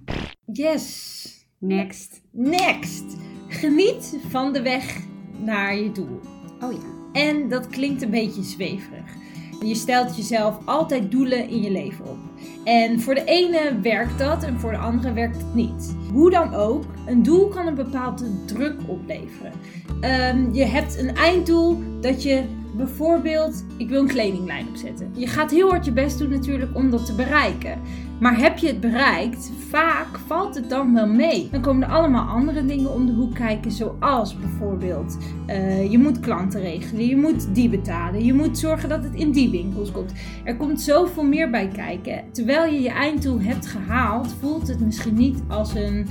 Yes. 0.52 1.24
Next. 1.58 2.22
Next. 2.32 3.16
Geniet 3.48 4.18
van 4.28 4.52
de 4.52 4.62
weg 4.62 4.98
naar 5.38 5.76
je 5.76 5.92
doel. 5.92 6.20
Oh 6.60 6.72
ja. 6.72 6.94
En 7.12 7.48
dat 7.48 7.66
klinkt 7.68 8.02
een 8.02 8.10
beetje 8.10 8.42
zweverig. 8.42 9.14
Je 9.60 9.74
stelt 9.74 10.16
jezelf 10.16 10.58
altijd 10.64 11.10
doelen 11.10 11.48
in 11.48 11.62
je 11.62 11.70
leven 11.70 12.04
op. 12.04 12.18
En 12.64 13.00
voor 13.00 13.14
de 13.14 13.24
ene 13.24 13.78
werkt 13.82 14.18
dat 14.18 14.42
en 14.44 14.60
voor 14.60 14.70
de 14.70 14.76
andere 14.76 15.12
werkt 15.12 15.36
het 15.36 15.54
niet. 15.54 15.94
Hoe 16.12 16.30
dan 16.30 16.54
ook, 16.54 16.84
een 17.06 17.22
doel 17.22 17.48
kan 17.48 17.66
een 17.66 17.74
bepaalde 17.74 18.44
druk 18.44 18.76
opleveren. 18.86 19.52
Ehm, 20.00 20.52
je 20.52 20.64
hebt 20.64 20.98
een 20.98 21.14
einddoel 21.14 21.78
dat 22.00 22.22
je 22.22 22.42
bijvoorbeeld, 22.76 23.64
ik 23.76 23.88
wil 23.88 24.00
een 24.00 24.06
kledinglijn 24.06 24.68
opzetten. 24.68 25.10
Je 25.14 25.26
gaat 25.26 25.50
heel 25.50 25.70
hard 25.70 25.84
je 25.84 25.92
best 25.92 26.18
doen 26.18 26.30
natuurlijk 26.30 26.70
om 26.74 26.90
dat 26.90 27.06
te 27.06 27.14
bereiken. 27.14 27.80
Maar 28.20 28.38
heb 28.38 28.58
je 28.58 28.66
het 28.66 28.80
bereikt, 28.80 29.52
vaak 29.68 30.18
valt 30.26 30.54
het 30.54 30.70
dan 30.70 30.94
wel 30.94 31.06
mee. 31.06 31.48
Dan 31.50 31.60
komen 31.60 31.82
er 31.82 31.94
allemaal 31.94 32.28
andere 32.28 32.64
dingen 32.64 32.94
om 32.94 33.06
de 33.06 33.12
hoek 33.12 33.34
kijken, 33.34 33.70
zoals 33.70 34.36
bijvoorbeeld 34.36 35.18
eh, 35.46 35.90
je 35.90 35.98
moet 35.98 36.20
klanten 36.20 36.60
regelen, 36.60 37.06
je 37.06 37.16
moet 37.16 37.54
die 37.54 37.68
betalen, 37.68 38.24
je 38.24 38.34
moet 38.34 38.58
zorgen 38.58 38.88
dat 38.88 39.02
het 39.02 39.14
in 39.14 39.30
die 39.30 39.50
winkels 39.50 39.92
komt. 39.92 40.12
Er 40.44 40.56
komt 40.56 40.80
zoveel 40.80 41.24
meer 41.24 41.50
bij 41.50 41.68
kijken. 41.68 42.24
Terwijl 42.32 42.72
je 42.72 42.80
je 42.80 42.90
einddoel 42.90 43.40
hebt 43.40 43.66
gehaald, 43.66 44.34
voelt 44.40 44.68
het 44.68 44.80
misschien 44.80 45.14
niet 45.14 45.42
als 45.48 45.74
een 45.74 46.06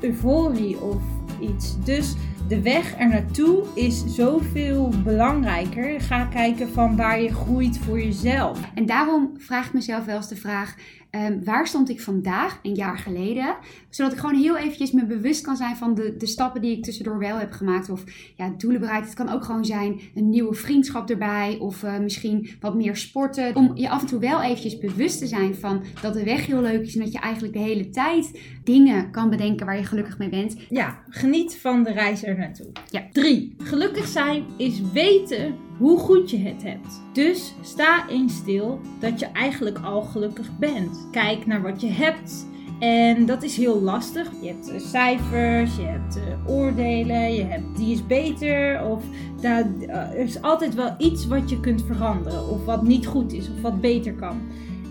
euforie 0.00 0.80
of 0.80 1.02
iets. 1.40 1.76
Dus 1.84 2.14
de 2.48 2.62
weg 2.62 2.98
er 2.98 3.08
naartoe 3.08 3.64
is 3.74 4.04
zoveel 4.06 4.92
belangrijker. 5.04 6.00
Ga 6.00 6.24
kijken 6.24 6.68
van 6.68 6.96
waar 6.96 7.20
je 7.20 7.34
groeit 7.34 7.78
voor 7.78 8.00
jezelf. 8.00 8.60
En 8.74 8.86
daarom 8.86 9.30
vraag 9.38 9.66
ik 9.66 9.72
mezelf 9.72 10.04
wel 10.04 10.16
eens 10.16 10.28
de 10.28 10.36
vraag: 10.36 10.76
ehm, 11.10 11.44
waar 11.44 11.66
stond 11.66 11.88
ik 11.88 12.00
vandaag, 12.00 12.58
een 12.62 12.74
jaar 12.74 12.98
geleden? 12.98 13.56
Zodat 13.90 14.12
ik 14.12 14.18
gewoon 14.18 14.40
heel 14.40 14.56
eventjes 14.56 14.92
me 14.92 15.06
bewust 15.06 15.42
kan 15.42 15.56
zijn 15.56 15.76
van 15.76 15.94
de, 15.94 16.16
de 16.16 16.26
stappen 16.26 16.60
die 16.60 16.76
ik 16.76 16.84
tussendoor 16.84 17.18
wel 17.18 17.38
heb 17.38 17.52
gemaakt. 17.52 17.90
Of 17.90 18.04
ja, 18.36 18.54
doelen 18.56 18.80
bereikt. 18.80 19.06
Het 19.06 19.14
kan 19.14 19.28
ook 19.28 19.44
gewoon 19.44 19.64
zijn 19.64 20.00
een 20.14 20.30
nieuwe 20.30 20.54
vriendschap 20.54 21.10
erbij. 21.10 21.56
Of 21.60 21.82
eh, 21.82 21.98
misschien 21.98 22.50
wat 22.60 22.74
meer 22.74 22.96
sporten. 22.96 23.56
Om 23.56 23.70
je 23.74 23.88
af 23.88 24.00
en 24.00 24.06
toe 24.06 24.20
wel 24.20 24.42
eventjes 24.42 24.78
bewust 24.78 25.18
te 25.18 25.26
zijn 25.26 25.54
van 25.54 25.82
dat 26.02 26.14
de 26.14 26.24
weg 26.24 26.46
heel 26.46 26.60
leuk 26.60 26.86
is. 26.86 26.94
En 26.94 27.00
dat 27.00 27.12
je 27.12 27.18
eigenlijk 27.18 27.54
de 27.54 27.60
hele 27.60 27.90
tijd 27.90 28.40
dingen 28.64 29.10
kan 29.10 29.30
bedenken 29.30 29.66
waar 29.66 29.76
je 29.76 29.84
gelukkig 29.84 30.18
mee 30.18 30.28
bent. 30.28 30.56
Ja, 30.68 31.02
geniet 31.08 31.56
van 31.56 31.82
de 31.82 31.92
reis 31.92 32.24
er 32.24 32.38
naartoe. 32.38 32.66
Ja. 32.90 33.02
3. 33.12 33.54
Gelukkig 33.58 34.06
zijn 34.06 34.44
is 34.56 34.80
weten 34.92 35.54
hoe 35.78 35.98
goed 35.98 36.30
je 36.30 36.38
het 36.38 36.62
hebt. 36.62 37.02
Dus 37.12 37.54
sta 37.62 38.08
eens 38.08 38.34
stil 38.34 38.80
dat 38.98 39.20
je 39.20 39.26
eigenlijk 39.26 39.78
al 39.78 40.02
gelukkig 40.02 40.58
bent. 40.58 41.08
Kijk 41.10 41.46
naar 41.46 41.62
wat 41.62 41.80
je 41.80 41.90
hebt. 41.90 42.46
En 42.78 43.26
dat 43.26 43.42
is 43.42 43.56
heel 43.56 43.80
lastig. 43.80 44.30
Je 44.40 44.48
hebt 44.48 44.70
eh, 44.70 44.80
cijfers, 44.80 45.76
je 45.76 45.82
hebt 45.82 46.16
eh, 46.16 46.54
oordelen, 46.54 47.34
je 47.34 47.44
hebt 47.44 47.76
die 47.76 47.92
is 47.92 48.06
beter. 48.06 48.84
Of 48.84 49.04
daar, 49.40 49.66
eh, 49.86 50.24
is 50.24 50.42
altijd 50.42 50.74
wel 50.74 50.94
iets 50.98 51.26
wat 51.26 51.50
je 51.50 51.60
kunt 51.60 51.82
veranderen. 51.82 52.48
Of 52.48 52.64
wat 52.64 52.82
niet 52.82 53.06
goed 53.06 53.32
is, 53.32 53.50
of 53.50 53.60
wat 53.60 53.80
beter 53.80 54.12
kan. 54.12 54.40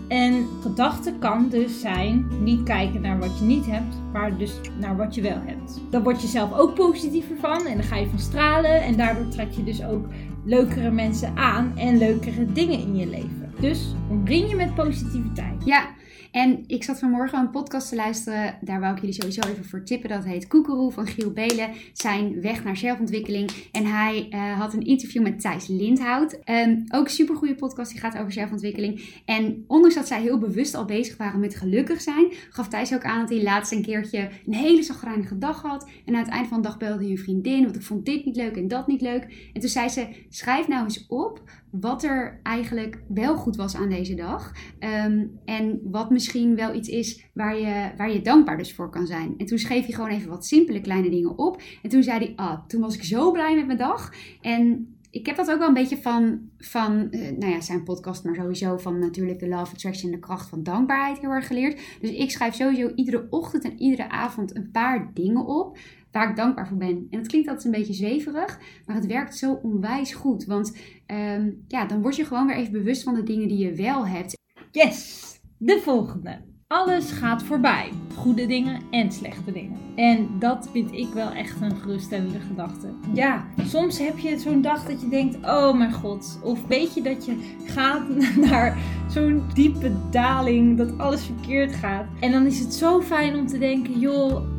En 0.08 0.46
gedachte 0.62 1.12
kan 1.18 1.48
dus 1.48 1.80
zijn 1.80 2.26
niet 2.42 2.62
kijken 2.62 3.00
naar 3.00 3.18
wat 3.18 3.38
je 3.38 3.44
niet 3.44 3.66
hebt, 3.66 3.96
maar 4.12 4.38
dus 4.38 4.60
naar 4.80 4.96
wat 4.96 5.14
je 5.14 5.22
wel 5.22 5.40
hebt. 5.44 5.80
Dan 5.90 6.02
word 6.02 6.22
je 6.22 6.28
zelf 6.28 6.52
ook 6.52 6.74
positiever 6.74 7.36
van 7.36 7.66
en 7.66 7.74
dan 7.76 7.86
ga 7.86 7.96
je 7.96 8.06
van 8.06 8.18
stralen 8.18 8.82
en 8.82 8.96
daardoor 8.96 9.28
trek 9.28 9.50
je 9.50 9.64
dus 9.64 9.84
ook 9.84 10.06
leukere 10.46 10.90
mensen 10.90 11.36
aan 11.36 11.72
en 11.76 11.98
leukere 11.98 12.52
dingen 12.52 12.78
in 12.78 12.96
je 12.96 13.06
leven. 13.06 13.52
Dus 13.60 13.94
omring 14.10 14.48
je 14.48 14.56
met 14.56 14.74
positiviteit. 14.74 15.64
Ja, 15.64 15.88
en 16.36 16.64
ik 16.66 16.84
zat 16.84 16.98
vanmorgen 16.98 17.38
een 17.38 17.50
podcast 17.50 17.88
te 17.88 17.94
luisteren. 17.94 18.58
Daar 18.60 18.80
wou 18.80 18.94
ik 18.94 19.00
jullie 19.00 19.14
sowieso 19.14 19.40
even 19.40 19.64
voor 19.64 19.84
tippen. 19.84 20.08
Dat 20.08 20.24
heet 20.24 20.46
Koekeroe 20.46 20.92
van 20.92 21.06
Giel 21.06 21.32
Belen. 21.32 21.70
Zijn 21.92 22.40
weg 22.40 22.64
naar 22.64 22.76
zelfontwikkeling. 22.76 23.50
En 23.72 23.84
hij 23.84 24.26
eh, 24.30 24.58
had 24.58 24.72
een 24.72 24.86
interview 24.86 25.22
met 25.22 25.40
Thijs 25.40 25.66
Lindhout. 25.66 26.38
Ehm, 26.44 26.80
ook 26.88 27.08
supergoeie 27.08 27.54
podcast 27.54 27.90
die 27.90 28.00
gaat 28.00 28.18
over 28.18 28.32
zelfontwikkeling. 28.32 29.20
En 29.24 29.64
ondanks 29.66 29.94
dat 29.94 30.06
zij 30.06 30.20
heel 30.20 30.38
bewust 30.38 30.74
al 30.74 30.84
bezig 30.84 31.16
waren 31.16 31.40
met 31.40 31.56
gelukkig 31.56 32.00
zijn, 32.00 32.32
gaf 32.50 32.68
Thijs 32.68 32.94
ook 32.94 33.04
aan 33.04 33.20
dat 33.20 33.28
hij 33.28 33.42
laatst 33.42 33.72
een 33.72 33.82
keertje 33.82 34.28
een 34.46 34.54
hele 34.54 34.82
zagrijnige 34.82 35.38
dag 35.38 35.62
had. 35.62 35.90
En 36.04 36.14
aan 36.14 36.22
het 36.22 36.32
eind 36.32 36.48
van 36.48 36.62
de 36.62 36.68
dag 36.68 36.78
belde 36.78 37.02
hij 37.02 37.10
een 37.10 37.18
vriendin, 37.18 37.62
want 37.62 37.76
ik 37.76 37.82
vond 37.82 38.04
dit 38.04 38.24
niet 38.24 38.36
leuk 38.36 38.56
en 38.56 38.68
dat 38.68 38.86
niet 38.86 39.00
leuk. 39.00 39.50
En 39.52 39.60
toen 39.60 39.70
zei 39.70 39.88
ze, 39.88 40.08
schrijf 40.28 40.68
nou 40.68 40.84
eens 40.84 41.06
op 41.06 41.42
wat 41.80 42.02
er 42.02 42.40
eigenlijk 42.42 43.02
wel 43.08 43.36
goed 43.36 43.56
was 43.56 43.76
aan 43.76 43.88
deze 43.88 44.14
dag. 44.14 44.52
Ehm, 44.78 45.24
en 45.44 45.80
wat 45.84 46.10
misschien 46.10 46.56
wel 46.56 46.74
iets 46.74 46.88
is 46.88 47.24
waar 47.32 47.58
je, 47.58 47.90
waar 47.96 48.12
je 48.12 48.20
dankbaar 48.22 48.58
dus 48.58 48.74
voor 48.74 48.90
kan 48.90 49.06
zijn. 49.06 49.34
En 49.38 49.46
toen 49.46 49.58
schreef 49.58 49.84
hij 49.84 49.94
gewoon 49.94 50.10
even 50.10 50.28
wat 50.28 50.46
simpele 50.46 50.80
kleine 50.80 51.10
dingen 51.10 51.38
op. 51.38 51.62
En 51.82 51.90
toen 51.90 52.02
zei 52.02 52.18
hij, 52.18 52.32
ah, 52.36 52.66
toen 52.66 52.80
was 52.80 52.94
ik 52.94 53.04
zo 53.04 53.30
blij 53.30 53.54
met 53.54 53.66
mijn 53.66 53.78
dag. 53.78 54.12
En 54.40 54.96
ik 55.10 55.26
heb 55.26 55.36
dat 55.36 55.50
ook 55.50 55.58
wel 55.58 55.68
een 55.68 55.74
beetje 55.74 56.02
van, 56.02 56.40
van 56.58 57.10
eh, 57.10 57.20
nou 57.38 57.52
ja, 57.52 57.60
zijn 57.60 57.82
podcast, 57.82 58.24
maar 58.24 58.34
sowieso 58.34 58.76
van 58.76 58.98
natuurlijk 58.98 59.38
de 59.38 59.48
Love 59.48 59.72
Attraction 59.72 60.12
en 60.12 60.20
de 60.20 60.26
kracht 60.26 60.48
van 60.48 60.62
dankbaarheid 60.62 61.18
heel 61.18 61.30
erg 61.30 61.46
geleerd. 61.46 61.80
Dus 62.00 62.10
ik 62.10 62.30
schrijf 62.30 62.54
sowieso 62.54 62.92
iedere 62.94 63.26
ochtend 63.30 63.64
en 63.64 63.80
iedere 63.80 64.08
avond 64.08 64.56
een 64.56 64.70
paar 64.70 65.10
dingen 65.14 65.46
op 65.46 65.78
waar 66.16 66.30
ik 66.30 66.36
dankbaar 66.36 66.68
voor 66.68 66.76
ben. 66.76 67.06
En 67.10 67.18
dat 67.18 67.26
klinkt 67.26 67.48
altijd 67.48 67.66
een 67.66 67.80
beetje 67.80 67.92
zweverig, 67.92 68.60
maar 68.86 68.96
het 68.96 69.06
werkt 69.06 69.36
zo 69.36 69.52
onwijs 69.52 70.14
goed. 70.14 70.44
Want 70.44 70.78
ehm, 71.06 71.50
ja, 71.68 71.86
dan 71.86 72.02
word 72.02 72.16
je 72.16 72.24
gewoon 72.24 72.46
weer 72.46 72.56
even 72.56 72.72
bewust 72.72 73.02
van 73.02 73.14
de 73.14 73.22
dingen 73.22 73.48
die 73.48 73.58
je 73.58 73.74
wel 73.74 74.06
hebt. 74.06 74.38
Yes! 74.70 75.24
De 75.58 75.80
volgende. 75.82 76.38
Alles 76.66 77.10
gaat 77.10 77.42
voorbij. 77.42 77.90
Goede 78.14 78.46
dingen 78.46 78.80
en 78.90 79.12
slechte 79.12 79.52
dingen. 79.52 79.78
En 79.96 80.28
dat 80.38 80.68
vind 80.72 80.92
ik 80.92 81.08
wel 81.08 81.30
echt 81.30 81.60
een 81.60 81.76
geruststellende 81.76 82.40
gedachte. 82.40 82.88
Ja, 83.14 83.46
soms 83.66 83.98
heb 83.98 84.18
je 84.18 84.38
zo'n 84.38 84.62
dag 84.62 84.86
dat 84.86 85.00
je 85.00 85.08
denkt: 85.08 85.36
oh 85.36 85.74
mijn 85.74 85.92
god. 85.92 86.40
Of 86.42 86.66
weet 86.66 86.94
je 86.94 87.02
dat 87.02 87.24
je 87.26 87.56
gaat 87.64 88.08
naar 88.50 88.78
zo'n 89.08 89.42
diepe 89.54 89.92
daling, 90.10 90.76
dat 90.76 90.98
alles 90.98 91.24
verkeerd 91.24 91.74
gaat. 91.74 92.06
En 92.20 92.32
dan 92.32 92.46
is 92.46 92.58
het 92.58 92.74
zo 92.74 93.00
fijn 93.00 93.36
om 93.36 93.46
te 93.46 93.58
denken: 93.58 93.98
joh, 93.98 94.55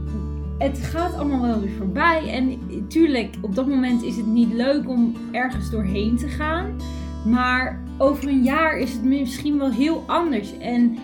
het 0.57 0.79
gaat 0.79 1.13
allemaal 1.13 1.41
wel 1.41 1.59
weer 1.59 1.75
voorbij. 1.77 2.29
En 2.33 2.59
tuurlijk, 2.87 3.35
op 3.41 3.55
dat 3.55 3.67
moment 3.67 4.03
is 4.03 4.15
het 4.17 4.27
niet 4.27 4.53
leuk 4.53 4.89
om 4.89 5.13
ergens 5.31 5.69
doorheen 5.69 6.17
te 6.17 6.27
gaan. 6.27 6.75
Maar 7.25 7.83
over 7.97 8.27
een 8.27 8.43
jaar 8.43 8.77
is 8.77 8.93
het 8.93 9.03
misschien 9.03 9.57
wel 9.57 9.71
heel 9.71 10.03
anders. 10.07 10.57
En 10.57 10.97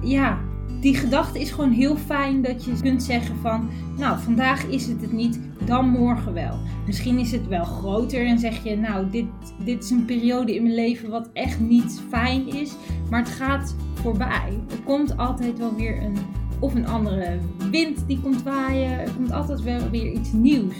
ja, 0.00 0.38
die 0.80 0.94
gedachte 0.94 1.40
is 1.40 1.50
gewoon 1.50 1.70
heel 1.70 1.96
fijn 1.96 2.42
dat 2.42 2.64
je 2.64 2.80
kunt 2.80 3.02
zeggen 3.02 3.36
van, 3.36 3.70
nou, 3.96 4.18
vandaag 4.20 4.64
is 4.66 4.86
het 4.86 5.00
het 5.00 5.12
niet, 5.12 5.40
dan 5.64 5.88
morgen 5.88 6.32
wel. 6.32 6.58
Misschien 6.86 7.18
is 7.18 7.32
het 7.32 7.48
wel 7.48 7.64
groter 7.64 8.26
en 8.26 8.38
zeg 8.38 8.64
je, 8.64 8.76
nou, 8.76 9.10
dit, 9.10 9.26
dit 9.64 9.84
is 9.84 9.90
een 9.90 10.04
periode 10.04 10.54
in 10.54 10.62
mijn 10.62 10.74
leven 10.74 11.10
wat 11.10 11.30
echt 11.32 11.60
niet 11.60 12.02
fijn 12.08 12.48
is, 12.48 12.74
maar 13.10 13.20
het 13.20 13.28
gaat 13.28 13.74
voorbij. 13.94 14.58
Er 14.70 14.82
komt 14.84 15.16
altijd 15.16 15.58
wel 15.58 15.74
weer 15.74 16.02
een, 16.02 16.16
of 16.62 16.74
een 16.74 16.86
andere 16.86 17.38
wind 17.70 18.06
die 18.06 18.20
komt 18.20 18.42
waaien, 18.42 19.00
er 19.00 19.12
komt 19.14 19.32
altijd 19.32 19.62
wel 19.62 19.90
weer 19.90 20.12
iets 20.12 20.32
nieuws. 20.32 20.76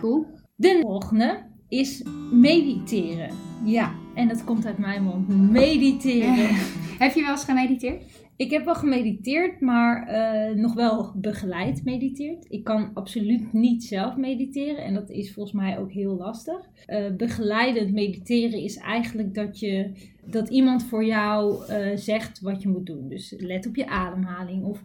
Cool. 0.00 0.26
De 0.56 0.78
volgende 0.80 1.42
is 1.68 2.02
mediteren. 2.32 3.30
Ja, 3.64 3.94
en 4.14 4.28
dat 4.28 4.44
komt 4.44 4.66
uit 4.66 4.78
mijn 4.78 5.02
mond. 5.02 5.50
Mediteren. 5.50 6.54
Heb 7.04 7.14
je 7.14 7.20
wel 7.20 7.30
eens 7.30 7.44
gemediteerd? 7.44 8.02
Ik 8.36 8.50
heb 8.50 8.64
wel 8.64 8.74
gemediteerd, 8.74 9.60
maar 9.60 10.06
eh, 10.06 10.56
nog 10.56 10.74
wel 10.74 11.12
begeleid 11.16 11.84
mediteerd. 11.84 12.46
Ik 12.48 12.64
kan 12.64 12.90
absoluut 12.94 13.52
niet 13.52 13.84
zelf 13.84 14.16
mediteren 14.16 14.84
en 14.84 14.94
dat 14.94 15.10
is 15.10 15.32
volgens 15.32 15.54
mij 15.54 15.78
ook 15.78 15.92
heel 15.92 16.16
lastig. 16.16 16.68
Uh, 16.86 17.16
begeleidend 17.16 17.92
mediteren 17.92 18.62
is 18.62 18.76
eigenlijk 18.76 19.34
dat, 19.34 19.58
je, 19.58 19.92
dat 20.24 20.48
iemand 20.48 20.84
voor 20.84 21.04
jou 21.04 21.64
uh, 21.70 21.96
zegt 21.96 22.40
wat 22.40 22.62
je 22.62 22.68
moet 22.68 22.86
doen. 22.86 23.08
Dus 23.08 23.34
let 23.38 23.66
op 23.66 23.76
je 23.76 23.86
ademhaling 23.86 24.64
of 24.64 24.82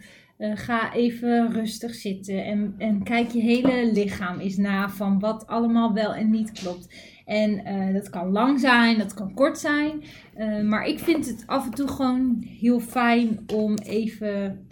ga 0.53 0.93
even 0.93 1.51
rustig 1.51 1.93
zitten 1.93 2.45
en, 2.45 2.75
en 2.77 3.03
kijk 3.03 3.31
je 3.31 3.41
hele 3.41 3.91
lichaam 3.93 4.39
eens 4.39 4.57
na 4.57 4.89
van 4.89 5.19
wat 5.19 5.47
allemaal 5.47 5.93
wel 5.93 6.13
en 6.13 6.29
niet 6.29 6.51
klopt. 6.51 7.11
En 7.25 7.67
uh, 7.67 7.93
dat 7.93 8.09
kan 8.09 8.31
lang 8.31 8.59
zijn, 8.59 8.97
dat 8.97 9.13
kan 9.13 9.33
kort 9.33 9.57
zijn. 9.57 10.03
Uh, 10.37 10.61
maar 10.61 10.85
ik 10.85 10.99
vind 10.99 11.25
het 11.25 11.43
af 11.45 11.65
en 11.65 11.71
toe 11.71 11.87
gewoon 11.87 12.43
heel 12.59 12.79
fijn 12.79 13.39
om 13.53 13.77
even, 13.77 14.65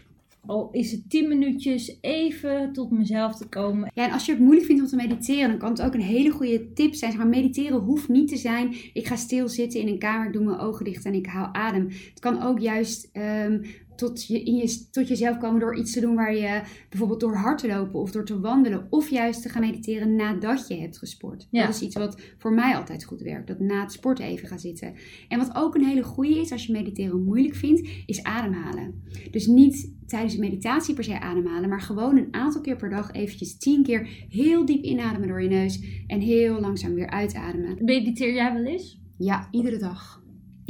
al 0.45 0.69
is 0.71 0.91
het 0.91 1.09
10 1.09 1.27
minuutjes, 1.27 1.97
even 2.01 2.73
tot 2.73 2.91
mezelf 2.91 3.35
te 3.35 3.47
komen. 3.47 3.91
Ja, 3.93 4.05
en 4.05 4.13
als 4.13 4.25
je 4.25 4.31
het 4.31 4.41
moeilijk 4.41 4.65
vindt 4.65 4.81
om 4.81 4.87
te 4.87 4.95
mediteren, 4.95 5.49
dan 5.49 5.57
kan 5.57 5.69
het 5.69 5.81
ook 5.81 5.93
een 5.93 6.01
hele 6.01 6.29
goede 6.29 6.73
tip 6.73 6.93
zijn. 6.93 7.17
Maar 7.17 7.27
mediteren 7.27 7.79
hoeft 7.79 8.09
niet 8.09 8.27
te 8.27 8.37
zijn. 8.37 8.75
Ik 8.93 9.07
ga 9.07 9.15
stil 9.15 9.49
zitten 9.49 9.79
in 9.79 9.87
een 9.87 9.99
kamer, 9.99 10.27
ik 10.27 10.33
doe 10.33 10.43
mijn 10.43 10.59
ogen 10.59 10.85
dicht 10.85 11.05
en 11.05 11.13
ik 11.13 11.25
haal 11.25 11.53
adem. 11.53 11.87
Het 11.87 12.19
kan 12.19 12.43
ook 12.43 12.59
juist 12.59 13.09
um, 13.13 13.61
tot, 13.95 14.25
je, 14.27 14.43
in 14.43 14.55
je, 14.55 14.89
tot 14.91 15.07
jezelf 15.07 15.37
komen 15.37 15.59
door 15.59 15.75
iets 15.75 15.91
te 15.91 15.99
doen 15.99 16.15
waar 16.15 16.35
je 16.35 16.61
bijvoorbeeld 16.89 17.19
door 17.19 17.35
hard 17.35 17.57
te 17.57 17.67
lopen 17.67 17.99
of 17.99 18.11
door 18.11 18.25
te 18.25 18.39
wandelen. 18.39 18.87
Of 18.89 19.09
juist 19.09 19.41
te 19.41 19.49
gaan 19.49 19.61
mediteren 19.61 20.15
nadat 20.15 20.67
je 20.67 20.75
hebt 20.75 20.97
gesport. 20.97 21.47
Dat 21.51 21.69
is 21.69 21.81
iets 21.81 21.95
wat 21.95 22.21
voor 22.37 22.53
mij 22.53 22.75
altijd 22.75 23.03
goed 23.03 23.21
werkt. 23.21 23.47
Dat 23.47 23.59
na 23.59 23.81
het 23.81 23.91
sporten 23.91 24.25
even 24.25 24.47
gaan 24.47 24.59
zitten. 24.59 24.93
En 25.27 25.39
wat 25.39 25.55
ook 25.55 25.75
een 25.75 25.85
hele 25.85 26.03
goede 26.03 26.39
is 26.39 26.51
als 26.51 26.65
je 26.65 26.71
mediteren 26.71 27.23
moeilijk 27.23 27.55
vindt, 27.55 27.89
is 28.05 28.23
ademhalen. 28.23 29.03
Dus 29.31 29.47
niet 29.47 29.93
tijdens 30.05 30.33
de 30.33 30.39
meditatie 30.39 30.93
per 30.93 31.03
se 31.03 31.19
ademhalen, 31.19 31.69
maar 31.69 31.81
gewoon 31.81 32.17
een 32.17 32.27
aantal 32.31 32.61
keer 32.61 32.75
per 32.75 32.89
dag 32.89 33.11
eventjes 33.11 33.57
tien 33.57 33.83
keer 33.83 34.25
heel 34.29 34.65
diep 34.65 34.83
inademen 34.83 35.27
door 35.27 35.41
je 35.41 35.49
neus 35.49 36.03
en 36.07 36.19
heel 36.19 36.59
langzaam 36.59 36.93
weer 36.93 37.09
uitademen. 37.09 37.77
Mediteer 37.83 38.33
jij 38.33 38.53
wel 38.53 38.65
eens? 38.65 38.99
Ja, 39.17 39.47
iedere 39.51 39.77
dag 39.77 40.20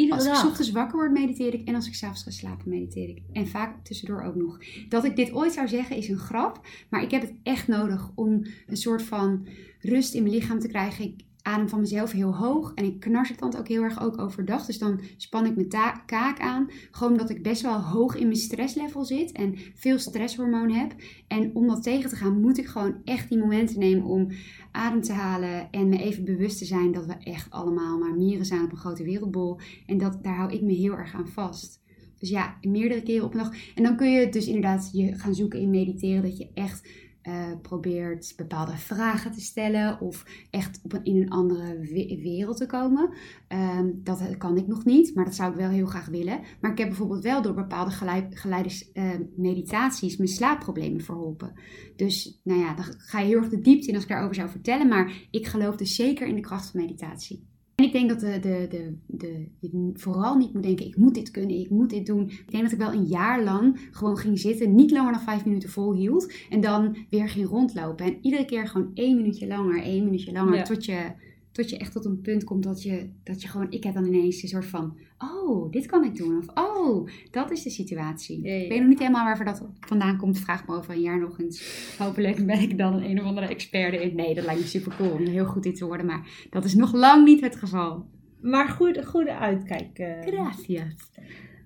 als 0.09 0.25
ik 0.25 0.31
ochtends 0.31 0.71
wakker 0.71 0.97
word, 0.97 1.11
mediteer 1.11 1.53
ik. 1.53 1.67
En 1.67 1.75
als 1.75 1.87
ik 1.87 1.93
s'avonds 1.93 2.23
ga 2.23 2.31
slapen, 2.31 2.69
mediteer 2.69 3.09
ik. 3.09 3.21
En 3.31 3.47
vaak 3.47 3.85
tussendoor 3.85 4.23
ook 4.23 4.35
nog. 4.35 4.59
Dat 4.89 5.03
ik 5.03 5.15
dit 5.15 5.31
ooit 5.33 5.53
zou 5.53 5.67
zeggen 5.67 5.95
is 5.95 6.09
een 6.09 6.17
grap. 6.17 6.67
Maar 6.89 7.01
ik 7.01 7.11
heb 7.11 7.21
het 7.21 7.33
echt 7.43 7.67
nodig 7.67 8.11
om 8.15 8.45
een 8.67 8.77
soort 8.77 9.01
van 9.01 9.47
rust 9.79 10.13
in 10.13 10.23
mijn 10.23 10.35
lichaam 10.35 10.59
te 10.59 10.67
krijgen. 10.67 11.05
Ik 11.05 11.21
adem 11.41 11.69
van 11.69 11.79
mezelf 11.79 12.11
heel 12.11 12.35
hoog. 12.35 12.73
En 12.73 12.85
ik 12.85 12.99
knars 12.99 13.29
het 13.29 13.39
dan 13.39 13.55
ook 13.57 13.67
heel 13.67 13.83
erg 13.83 14.01
ook 14.01 14.17
overdag. 14.17 14.65
Dus 14.65 14.77
dan 14.77 14.99
span 15.17 15.45
ik 15.45 15.55
mijn 15.55 15.67
kaak 16.05 16.39
aan. 16.39 16.69
Gewoon 16.91 17.11
omdat 17.11 17.29
ik 17.29 17.43
best 17.43 17.61
wel 17.61 17.79
hoog 17.81 18.15
in 18.15 18.27
mijn 18.27 18.39
stresslevel 18.39 19.05
zit. 19.05 19.31
En 19.31 19.55
veel 19.75 19.99
stresshormoon 19.99 20.71
heb. 20.71 20.95
En 21.27 21.55
om 21.55 21.67
dat 21.67 21.83
tegen 21.83 22.09
te 22.09 22.15
gaan, 22.15 22.41
moet 22.41 22.57
ik 22.57 22.67
gewoon 22.67 22.95
echt 23.03 23.29
die 23.29 23.37
momenten 23.37 23.79
nemen 23.79 24.05
om 24.05 24.27
adem 24.71 25.01
te 25.01 25.13
halen. 25.13 25.71
En 25.71 25.89
me 25.89 25.97
even 25.97 26.25
bewust 26.25 26.57
te 26.57 26.65
zijn 26.65 26.91
dat 26.91 27.05
we 27.05 27.13
echt 27.13 27.49
allemaal 27.49 27.97
maar 27.97 28.15
mieren 28.15 28.45
zijn 28.45 28.63
op 28.63 28.71
een 28.71 28.77
grote 28.77 29.03
wereldbol. 29.03 29.59
En 29.85 29.97
dat, 29.97 30.23
daar 30.23 30.35
hou 30.35 30.51
ik 30.51 30.61
me 30.61 30.73
heel 30.73 30.97
erg 30.97 31.13
aan 31.13 31.27
vast. 31.27 31.81
Dus 32.21 32.29
ja, 32.29 32.57
meerdere 32.61 33.03
keren 33.03 33.25
op 33.25 33.33
een 33.33 33.39
dag. 33.39 33.53
En 33.75 33.83
dan 33.83 33.95
kun 33.95 34.11
je 34.11 34.29
dus 34.29 34.47
inderdaad 34.47 34.89
je 34.93 35.15
gaan 35.15 35.35
zoeken 35.35 35.59
in 35.59 35.69
mediteren. 35.69 36.21
Dat 36.21 36.37
je 36.37 36.49
echt 36.53 36.89
uh, 37.23 37.51
probeert 37.61 38.33
bepaalde 38.37 38.77
vragen 38.77 39.31
te 39.31 39.41
stellen 39.41 39.99
of 39.99 40.25
echt 40.49 40.79
op 40.83 40.93
een, 40.93 41.03
in 41.03 41.21
een 41.21 41.29
andere 41.29 41.79
wereld 42.21 42.57
te 42.57 42.65
komen. 42.65 43.13
Um, 43.49 44.01
dat 44.03 44.37
kan 44.37 44.57
ik 44.57 44.67
nog 44.67 44.85
niet, 44.85 45.15
maar 45.15 45.25
dat 45.25 45.35
zou 45.35 45.51
ik 45.51 45.57
wel 45.57 45.69
heel 45.69 45.85
graag 45.85 46.07
willen. 46.07 46.39
Maar 46.61 46.71
ik 46.71 46.77
heb 46.77 46.87
bijvoorbeeld 46.87 47.23
wel 47.23 47.41
door 47.41 47.53
bepaalde 47.53 47.91
geleide 48.29 48.89
uh, 48.93 49.09
meditaties 49.35 50.17
mijn 50.17 50.29
slaapproblemen 50.29 51.01
verholpen. 51.01 51.53
Dus 51.95 52.39
nou 52.43 52.59
ja, 52.59 52.73
dan 52.73 52.85
ga 52.97 53.19
je 53.19 53.25
heel 53.25 53.37
erg 53.37 53.49
de 53.49 53.61
diepte 53.61 53.87
in 53.87 53.93
als 53.93 54.03
ik 54.03 54.09
daarover 54.09 54.35
zou 54.35 54.49
vertellen. 54.49 54.87
Maar 54.87 55.27
ik 55.31 55.47
geloof 55.47 55.75
dus 55.75 55.95
zeker 55.95 56.27
in 56.27 56.35
de 56.35 56.41
kracht 56.41 56.69
van 56.71 56.81
meditatie. 56.81 57.49
En 57.81 57.87
ik 57.87 57.93
denk 57.93 58.09
dat 58.09 58.19
de, 58.19 58.39
de, 58.39 58.67
de, 58.69 58.95
de, 59.07 59.47
je 59.59 59.91
vooral 59.93 60.35
niet 60.35 60.53
moet 60.53 60.63
denken, 60.63 60.85
ik 60.85 60.97
moet 60.97 61.13
dit 61.13 61.31
kunnen, 61.31 61.59
ik 61.59 61.69
moet 61.69 61.89
dit 61.89 62.05
doen. 62.05 62.29
Ik 62.29 62.51
denk 62.51 62.63
dat 62.63 62.71
ik 62.71 62.77
wel 62.77 62.93
een 62.93 63.05
jaar 63.05 63.43
lang 63.43 63.89
gewoon 63.91 64.17
ging 64.17 64.39
zitten, 64.39 64.75
niet 64.75 64.91
langer 64.91 65.11
dan 65.11 65.21
vijf 65.21 65.45
minuten 65.45 65.69
volhield. 65.69 66.33
En 66.49 66.61
dan 66.61 66.97
weer 67.09 67.29
ging 67.29 67.47
rondlopen. 67.47 68.05
En 68.05 68.17
iedere 68.21 68.45
keer 68.45 68.67
gewoon 68.67 68.91
één 68.93 69.15
minuutje 69.15 69.47
langer, 69.47 69.83
één 69.83 70.03
minuutje 70.03 70.31
langer, 70.31 70.63
tot 70.63 70.85
je 70.85 71.11
tot 71.51 71.69
je 71.69 71.77
echt 71.77 71.91
tot 71.91 72.05
een 72.05 72.21
punt 72.21 72.43
komt 72.43 72.63
dat 72.63 72.83
je, 72.83 73.09
dat 73.23 73.41
je 73.41 73.47
gewoon, 73.47 73.71
ik 73.71 73.83
heb 73.83 73.93
dan 73.93 74.05
ineens 74.05 74.43
een 74.43 74.49
soort 74.49 74.65
van, 74.65 74.97
oh, 75.17 75.71
dit 75.71 75.85
kan 75.85 76.03
ik 76.03 76.15
doen. 76.15 76.37
Of, 76.37 76.45
oh, 76.53 77.09
dat 77.31 77.51
is 77.51 77.63
de 77.63 77.69
situatie. 77.69 78.37
Ik 78.37 78.69
weet 78.69 78.79
nog 78.79 78.87
niet 78.87 78.99
helemaal 78.99 79.23
waarvoor 79.23 79.45
dat 79.45 79.63
vandaan 79.79 80.17
komt. 80.17 80.39
Vraag 80.39 80.67
me 80.67 80.75
over 80.75 80.93
een 80.93 81.01
jaar 81.01 81.19
nog 81.19 81.39
eens. 81.39 81.95
Hopelijk 81.97 82.45
ben 82.45 82.59
ik 82.59 82.77
dan 82.77 82.93
een, 82.93 83.09
een 83.09 83.19
of 83.19 83.25
andere 83.25 83.47
expert 83.47 84.01
in. 84.01 84.15
Nee, 84.15 84.35
dat 84.35 84.45
lijkt 84.45 84.61
me 84.61 84.67
super 84.67 84.95
cool 84.95 85.11
om 85.11 85.25
heel 85.25 85.45
goed 85.45 85.65
in 85.65 85.73
te 85.73 85.85
worden. 85.85 86.05
Maar 86.05 86.47
dat 86.49 86.65
is 86.65 86.75
nog 86.75 86.93
lang 86.93 87.25
niet 87.25 87.41
het 87.41 87.55
geval. 87.55 88.05
Maar 88.41 88.69
goede, 88.69 89.05
goede 89.05 89.35
uitkijk. 89.35 89.99
Uh... 89.99 90.21
Gracias. 90.21 90.93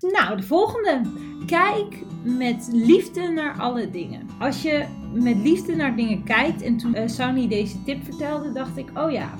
Nou, 0.00 0.36
de 0.36 0.42
volgende. 0.42 1.00
Kijk 1.46 1.96
met 2.24 2.68
liefde 2.72 3.28
naar 3.28 3.58
alle 3.58 3.90
dingen. 3.90 4.26
Als 4.38 4.62
je 4.62 4.86
met 5.14 5.36
liefde 5.36 5.76
naar 5.76 5.96
dingen 5.96 6.24
kijkt, 6.24 6.62
en 6.62 6.76
toen 6.76 6.96
uh, 6.96 7.06
Sunny 7.06 7.48
deze 7.48 7.82
tip 7.82 8.04
vertelde, 8.04 8.52
dacht 8.52 8.76
ik: 8.76 8.90
oh 8.98 9.10
ja, 9.10 9.34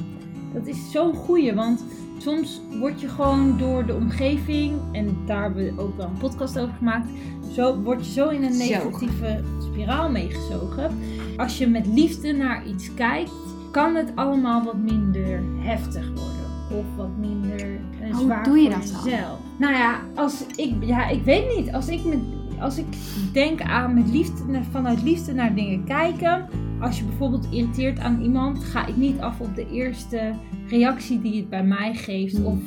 dat 0.57 0.67
is 0.67 0.91
zo'n 0.91 1.15
goeie, 1.15 1.55
want 1.55 1.85
soms 2.19 2.61
word 2.81 3.01
je 3.01 3.09
gewoon 3.09 3.59
door 3.59 3.87
de 3.87 3.95
omgeving, 3.95 4.79
en 4.93 5.17
daar 5.27 5.43
hebben 5.43 5.65
we 5.65 5.83
ook 5.83 5.97
wel 5.97 6.07
een 6.07 6.19
podcast 6.19 6.59
over 6.59 6.75
gemaakt, 6.75 7.09
zo, 7.53 7.83
word 7.83 8.07
je 8.07 8.13
zo 8.13 8.29
in 8.29 8.43
een 8.43 8.57
negatieve 8.57 9.45
spiraal 9.59 10.11
meegezogen. 10.11 10.99
Als 11.37 11.59
je 11.59 11.67
met 11.67 11.87
liefde 11.87 12.33
naar 12.33 12.67
iets 12.67 12.95
kijkt, 12.95 13.31
kan 13.71 13.95
het 13.95 14.13
allemaal 14.15 14.65
wat 14.65 14.77
minder 14.77 15.43
heftig 15.59 16.07
worden. 16.07 16.79
Of 16.79 16.85
wat 16.97 17.17
minder 17.19 17.71
uh, 17.71 18.17
zwaar 18.19 18.45
Hoe 18.45 18.55
doe 18.55 18.63
je 18.63 18.69
dat 18.69 18.93
dan? 19.05 19.37
Nou 19.59 19.75
ja, 19.75 20.01
als 20.15 20.47
ik, 20.57 20.75
ja, 20.81 21.09
ik 21.09 21.23
weet 21.23 21.57
niet. 21.57 21.73
Als 21.73 21.89
ik, 21.89 22.05
met, 22.05 22.19
als 22.61 22.79
ik 22.79 22.87
denk 23.33 23.61
aan 23.61 23.95
met 23.95 24.09
liefde, 24.09 24.43
vanuit 24.71 25.03
liefde 25.03 25.33
naar 25.33 25.55
dingen 25.55 25.85
kijken, 25.85 26.49
als 26.81 26.99
je 26.99 27.05
bijvoorbeeld 27.05 27.47
irriteert 27.51 27.99
aan 27.99 28.23
iemand, 28.23 28.65
ga 28.65 28.87
ik 28.87 28.97
niet 28.97 29.19
af 29.19 29.41
op 29.41 29.55
de 29.55 29.71
eerste 29.71 30.33
reactie 30.69 31.21
die 31.21 31.37
het 31.37 31.49
bij 31.49 31.65
mij 31.65 31.95
geeft 31.95 32.45
of 32.45 32.59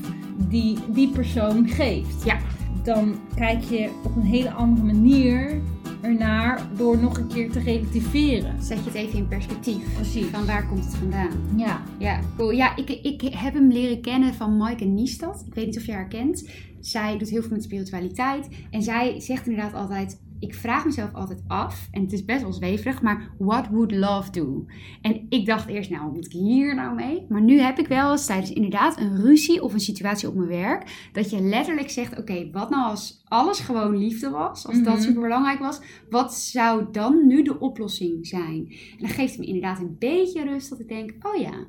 die 0.49 0.77
die 0.87 1.09
persoon 1.09 1.67
geeft. 1.67 2.23
Ja. 2.23 2.37
Dan 2.83 3.15
kijk 3.35 3.63
je 3.63 3.89
op 4.03 4.15
een 4.15 4.21
hele 4.21 4.51
andere 4.51 4.85
manier 4.85 5.61
ernaar 6.01 6.67
door 6.77 6.97
nog 6.97 7.17
een 7.17 7.27
keer 7.27 7.51
te 7.51 7.59
relativeren. 7.59 8.63
Zet 8.63 8.77
je 8.77 8.85
het 8.85 8.93
even 8.93 9.17
in 9.17 9.27
perspectief. 9.27 9.93
Precies. 9.95 10.25
Van 10.25 10.45
waar 10.45 10.67
komt 10.67 10.85
het 10.85 10.95
vandaan? 10.95 11.31
Ja. 11.55 11.81
Ja, 11.97 12.19
cool. 12.37 12.51
Ja, 12.51 12.75
ik, 12.75 12.89
ik 12.89 13.21
heb 13.21 13.53
hem 13.53 13.71
leren 13.71 14.01
kennen 14.01 14.33
van 14.33 14.57
Maaike 14.57 14.85
Niestad. 14.85 15.43
Ik 15.47 15.53
weet 15.53 15.65
niet 15.65 15.77
of 15.77 15.85
je 15.85 15.91
haar 15.91 16.07
kent. 16.07 16.49
Zij 16.79 17.17
doet 17.17 17.29
heel 17.29 17.41
veel 17.41 17.51
met 17.51 17.63
spiritualiteit. 17.63 18.47
En 18.71 18.81
zij 18.81 19.19
zegt 19.19 19.47
inderdaad 19.47 19.73
altijd 19.73 20.19
ik 20.39 20.55
vraag 20.55 20.85
mezelf 20.85 21.13
altijd 21.13 21.43
af, 21.47 21.87
en 21.91 22.01
het 22.01 22.13
is 22.13 22.25
best 22.25 22.41
wel 22.41 22.53
zweverig, 22.53 23.01
maar 23.01 23.31
what 23.37 23.67
would 23.67 23.91
love 23.91 24.31
do? 24.31 24.65
En 25.01 25.25
ik 25.29 25.45
dacht 25.45 25.67
eerst, 25.67 25.89
nou, 25.89 26.03
wat 26.03 26.13
moet 26.13 26.25
ik 26.25 26.31
hier 26.31 26.75
nou 26.75 26.95
mee? 26.95 27.25
Maar 27.29 27.41
nu 27.41 27.59
heb 27.59 27.79
ik 27.79 27.87
wel 27.87 28.11
eens 28.11 28.25
tijdens 28.25 28.53
inderdaad 28.53 28.99
een 28.99 29.21
ruzie 29.21 29.63
of 29.63 29.73
een 29.73 29.79
situatie 29.79 30.27
op 30.27 30.35
mijn 30.35 30.47
werk, 30.47 31.09
dat 31.11 31.29
je 31.29 31.41
letterlijk 31.41 31.89
zegt, 31.89 32.19
oké, 32.19 32.49
wat 32.51 32.69
nou 32.69 32.89
als 32.89 33.21
alles 33.27 33.59
gewoon 33.59 33.97
liefde 33.97 34.29
was, 34.29 34.67
als 34.67 34.83
dat 34.83 34.95
mhm. 34.95 35.03
super 35.03 35.21
belangrijk 35.21 35.59
was, 35.59 35.81
wat 36.09 36.35
zou 36.35 36.85
dan 36.91 37.27
nu 37.27 37.43
de 37.43 37.59
oplossing 37.59 38.27
zijn? 38.27 38.67
En 38.69 38.97
dan 38.97 39.09
geeft 39.09 39.31
het 39.31 39.39
me 39.39 39.45
inderdaad 39.45 39.79
een 39.79 39.95
beetje 39.99 40.43
rust 40.43 40.69
dat 40.69 40.79
ik 40.79 40.87
denk, 40.87 41.13
oh 41.21 41.41
ja, 41.41 41.67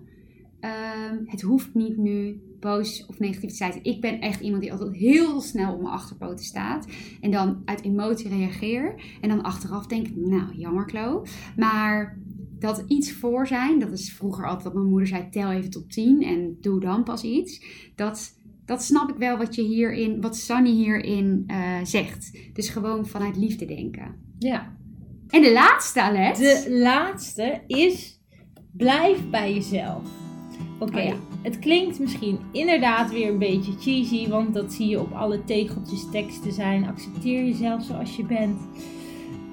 Ehm, 0.60 1.16
het 1.26 1.40
hoeft 1.40 1.74
niet 1.74 1.96
nu 1.96 2.40
boos 2.60 3.06
of 3.06 3.18
negatief 3.18 3.50
te 3.50 3.56
zijn. 3.56 3.78
Ik 3.82 4.00
ben 4.00 4.20
echt 4.20 4.40
iemand 4.40 4.62
die 4.62 4.72
altijd 4.72 4.96
heel 4.96 5.40
snel 5.40 5.72
op 5.72 5.80
mijn 5.80 5.94
achterpoten 5.94 6.44
staat. 6.44 6.86
En 7.20 7.30
dan 7.30 7.62
uit 7.64 7.82
emotie 7.82 8.28
reageer. 8.28 9.02
En 9.20 9.28
dan 9.28 9.42
achteraf 9.42 9.86
denk 9.86 10.06
ik, 10.06 10.16
nou, 10.16 10.54
jammer 10.56 10.84
Klo. 10.84 11.24
Maar 11.56 12.18
dat 12.58 12.84
iets 12.86 13.12
voor 13.12 13.46
zijn, 13.46 13.78
dat 13.78 13.92
is 13.92 14.12
vroeger 14.12 14.46
altijd 14.46 14.64
wat 14.64 14.74
mijn 14.74 14.88
moeder 14.88 15.06
zei, 15.08 15.28
tel 15.30 15.50
even 15.50 15.70
tot 15.70 15.92
10 15.92 16.22
en 16.22 16.56
doe 16.60 16.80
dan 16.80 17.04
pas 17.04 17.22
iets. 17.22 17.64
Dat, 17.94 18.40
dat 18.64 18.82
snap 18.82 19.10
ik 19.10 19.16
wel 19.16 19.36
wat 19.36 19.54
je 19.54 19.62
hierin, 19.62 20.20
wat 20.20 20.36
Sunny 20.36 20.70
hierin 20.70 21.44
uh, 21.46 21.84
zegt. 21.84 22.38
Dus 22.52 22.68
gewoon 22.68 23.06
vanuit 23.06 23.36
liefde 23.36 23.64
denken. 23.64 24.14
Ja. 24.38 24.76
En 25.28 25.42
de 25.42 25.52
laatste, 25.52 26.02
Alex. 26.02 26.38
De 26.38 26.66
laatste 26.70 27.60
is, 27.66 28.20
blijf 28.72 29.30
bij 29.30 29.54
jezelf. 29.54 30.19
Oké, 30.80 31.00
oh 31.00 31.12
het 31.42 31.58
klinkt 31.58 31.98
misschien 31.98 32.38
inderdaad 32.52 33.10
weer 33.10 33.28
een 33.28 33.38
beetje 33.38 33.72
cheesy, 33.80 34.28
want 34.28 34.54
dat 34.54 34.72
zie 34.72 34.88
je 34.88 35.00
op 35.00 35.12
alle 35.12 35.44
tegeltjes 35.44 36.06
teksten 36.10 36.52
zijn. 36.52 36.88
Accepteer 36.88 37.44
jezelf 37.44 37.82
zoals 37.82 38.16
je 38.16 38.24
bent. 38.24 38.60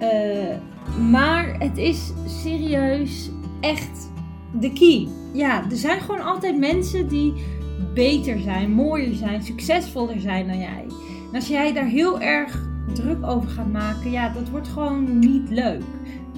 Uh, 0.01 1.09
maar 1.11 1.59
het 1.59 1.77
is 1.77 2.11
serieus 2.25 3.29
echt 3.59 4.11
de 4.59 4.73
key. 4.73 5.07
Ja, 5.33 5.69
er 5.69 5.77
zijn 5.77 6.01
gewoon 6.01 6.21
altijd 6.21 6.57
mensen 6.57 7.07
die 7.07 7.33
beter 7.93 8.39
zijn, 8.39 8.71
mooier 8.71 9.13
zijn, 9.13 9.43
succesvoller 9.43 10.19
zijn 10.19 10.47
dan 10.47 10.57
jij. 10.57 10.85
En 11.29 11.35
als 11.35 11.47
jij 11.47 11.73
daar 11.73 11.87
heel 11.87 12.19
erg 12.19 12.67
druk 12.93 13.25
over 13.25 13.49
gaat 13.49 13.71
maken, 13.71 14.11
ja, 14.11 14.29
dat 14.29 14.49
wordt 14.49 14.67
gewoon 14.67 15.19
niet 15.19 15.49
leuk. 15.49 15.83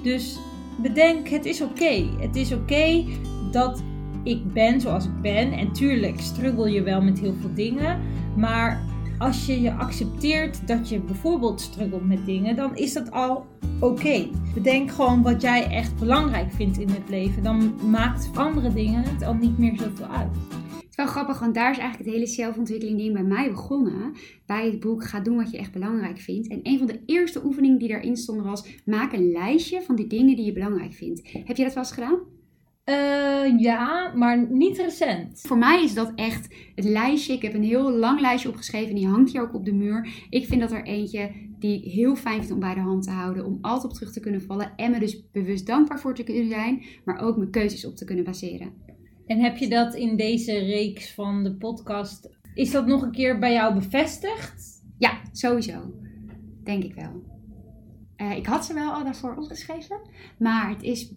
Dus 0.02 0.38
bedenk, 0.82 1.28
het 1.28 1.44
is 1.44 1.62
oké. 1.62 2.08
Het 2.18 2.36
is 2.36 2.52
oké 2.52 3.04
dat 3.50 3.82
ik 4.24 4.52
ben 4.52 4.80
zoals 4.80 5.04
ik 5.04 5.20
ben. 5.20 5.52
En 5.52 5.72
tuurlijk 5.72 6.20
struggle 6.20 6.70
je 6.70 6.82
wel 6.82 7.02
met 7.02 7.18
heel 7.18 7.34
veel 7.40 7.54
dingen. 7.54 8.00
Maar 8.36 8.88
als 9.18 9.46
je 9.46 9.60
je 9.60 9.72
accepteert 9.72 10.66
dat 10.66 10.88
je 10.88 11.00
bijvoorbeeld 11.00 11.60
struggelt 11.60 12.08
met 12.08 12.26
dingen, 12.26 12.56
dan 12.56 12.76
is 12.76 12.92
dat 12.92 13.10
al 13.10 13.46
oké. 13.80 14.28
Bedenk 14.54 14.90
gewoon 14.90 15.22
wat 15.22 15.42
jij 15.42 15.70
echt 15.70 15.98
belangrijk 15.98 16.52
vindt 16.52 16.78
in 16.78 16.88
het 16.88 17.08
leven. 17.08 17.42
Dan 17.42 17.74
maakt 17.90 18.30
andere 18.34 18.72
dingen 18.72 19.04
het 19.04 19.22
al 19.22 19.34
niet 19.34 19.58
meer 19.58 19.76
zoveel 19.76 20.06
uit. 20.06 20.36
Het 20.74 20.88
is 20.90 20.96
wel 20.96 21.06
grappig, 21.06 21.38
want 21.38 21.54
daar 21.54 21.70
is 21.70 21.78
eigenlijk 21.78 22.10
het 22.10 22.18
hele 22.18 22.32
zelfontwikkeling 22.32 22.98
ding 22.98 23.12
bij 23.12 23.22
mij 23.22 23.50
begonnen. 23.50 24.12
Bij 24.46 24.66
het 24.66 24.80
boek 24.80 25.04
Ga 25.04 25.20
doen 25.20 25.36
wat 25.36 25.50
je 25.50 25.58
echt 25.58 25.72
belangrijk 25.72 26.18
vindt. 26.18 26.48
En 26.48 26.60
een 26.62 26.78
van 26.78 26.86
de 26.86 27.00
eerste 27.06 27.44
oefeningen 27.44 27.78
die 27.78 27.88
daarin 27.88 28.16
stonden 28.16 28.44
was: 28.44 28.66
maak 28.84 29.12
een 29.12 29.30
lijstje 29.30 29.82
van 29.82 29.96
die 29.96 30.06
dingen 30.06 30.36
die 30.36 30.44
je 30.44 30.52
belangrijk 30.52 30.92
vindt. 30.92 31.32
Heb 31.32 31.56
je 31.56 31.64
dat 31.64 31.74
wel 31.74 31.82
eens 31.82 31.92
gedaan? 31.92 32.18
Uh, 32.90 33.58
ja, 33.58 34.12
maar 34.14 34.46
niet 34.50 34.78
recent. 34.78 35.40
Voor 35.40 35.58
mij 35.58 35.82
is 35.84 35.94
dat 35.94 36.12
echt 36.14 36.54
het 36.74 36.84
lijstje. 36.84 37.32
Ik 37.32 37.42
heb 37.42 37.54
een 37.54 37.62
heel 37.62 37.92
lang 37.92 38.20
lijstje 38.20 38.48
opgeschreven 38.48 38.88
en 38.88 38.94
die 38.94 39.08
hangt 39.08 39.32
hier 39.32 39.42
ook 39.42 39.54
op 39.54 39.64
de 39.64 39.72
muur. 39.72 40.26
Ik 40.30 40.46
vind 40.46 40.60
dat 40.60 40.72
er 40.72 40.84
eentje 40.84 41.30
die 41.58 41.82
ik 41.82 41.92
heel 41.92 42.16
fijn 42.16 42.40
vind 42.40 42.52
om 42.52 42.60
bij 42.60 42.74
de 42.74 42.80
hand 42.80 43.02
te 43.02 43.10
houden. 43.10 43.46
Om 43.46 43.58
altijd 43.60 43.84
op 43.84 43.92
terug 43.92 44.12
te 44.12 44.20
kunnen 44.20 44.42
vallen 44.42 44.72
en 44.76 44.90
me 44.90 44.98
dus 44.98 45.30
bewust 45.30 45.66
dankbaar 45.66 46.00
voor 46.00 46.14
te 46.14 46.24
kunnen 46.24 46.48
zijn. 46.48 46.82
Maar 47.04 47.20
ook 47.20 47.36
mijn 47.36 47.50
keuzes 47.50 47.86
op 47.86 47.96
te 47.96 48.04
kunnen 48.04 48.24
baseren. 48.24 48.72
En 49.26 49.38
heb 49.38 49.56
je 49.56 49.68
dat 49.68 49.94
in 49.94 50.16
deze 50.16 50.58
reeks 50.58 51.14
van 51.14 51.44
de 51.44 51.54
podcast, 51.54 52.28
is 52.54 52.70
dat 52.70 52.86
nog 52.86 53.02
een 53.02 53.10
keer 53.10 53.38
bij 53.38 53.52
jou 53.52 53.74
bevestigd? 53.74 54.82
Ja, 54.98 55.20
sowieso. 55.32 55.94
Denk 56.64 56.84
ik 56.84 56.94
wel. 56.94 57.29
Uh, 58.20 58.36
ik 58.36 58.46
had 58.46 58.64
ze 58.64 58.74
wel 58.74 58.92
al 58.92 59.04
daarvoor 59.04 59.36
opgeschreven, 59.36 60.00
maar 60.38 60.68
het 60.68 60.82
is 60.82 61.12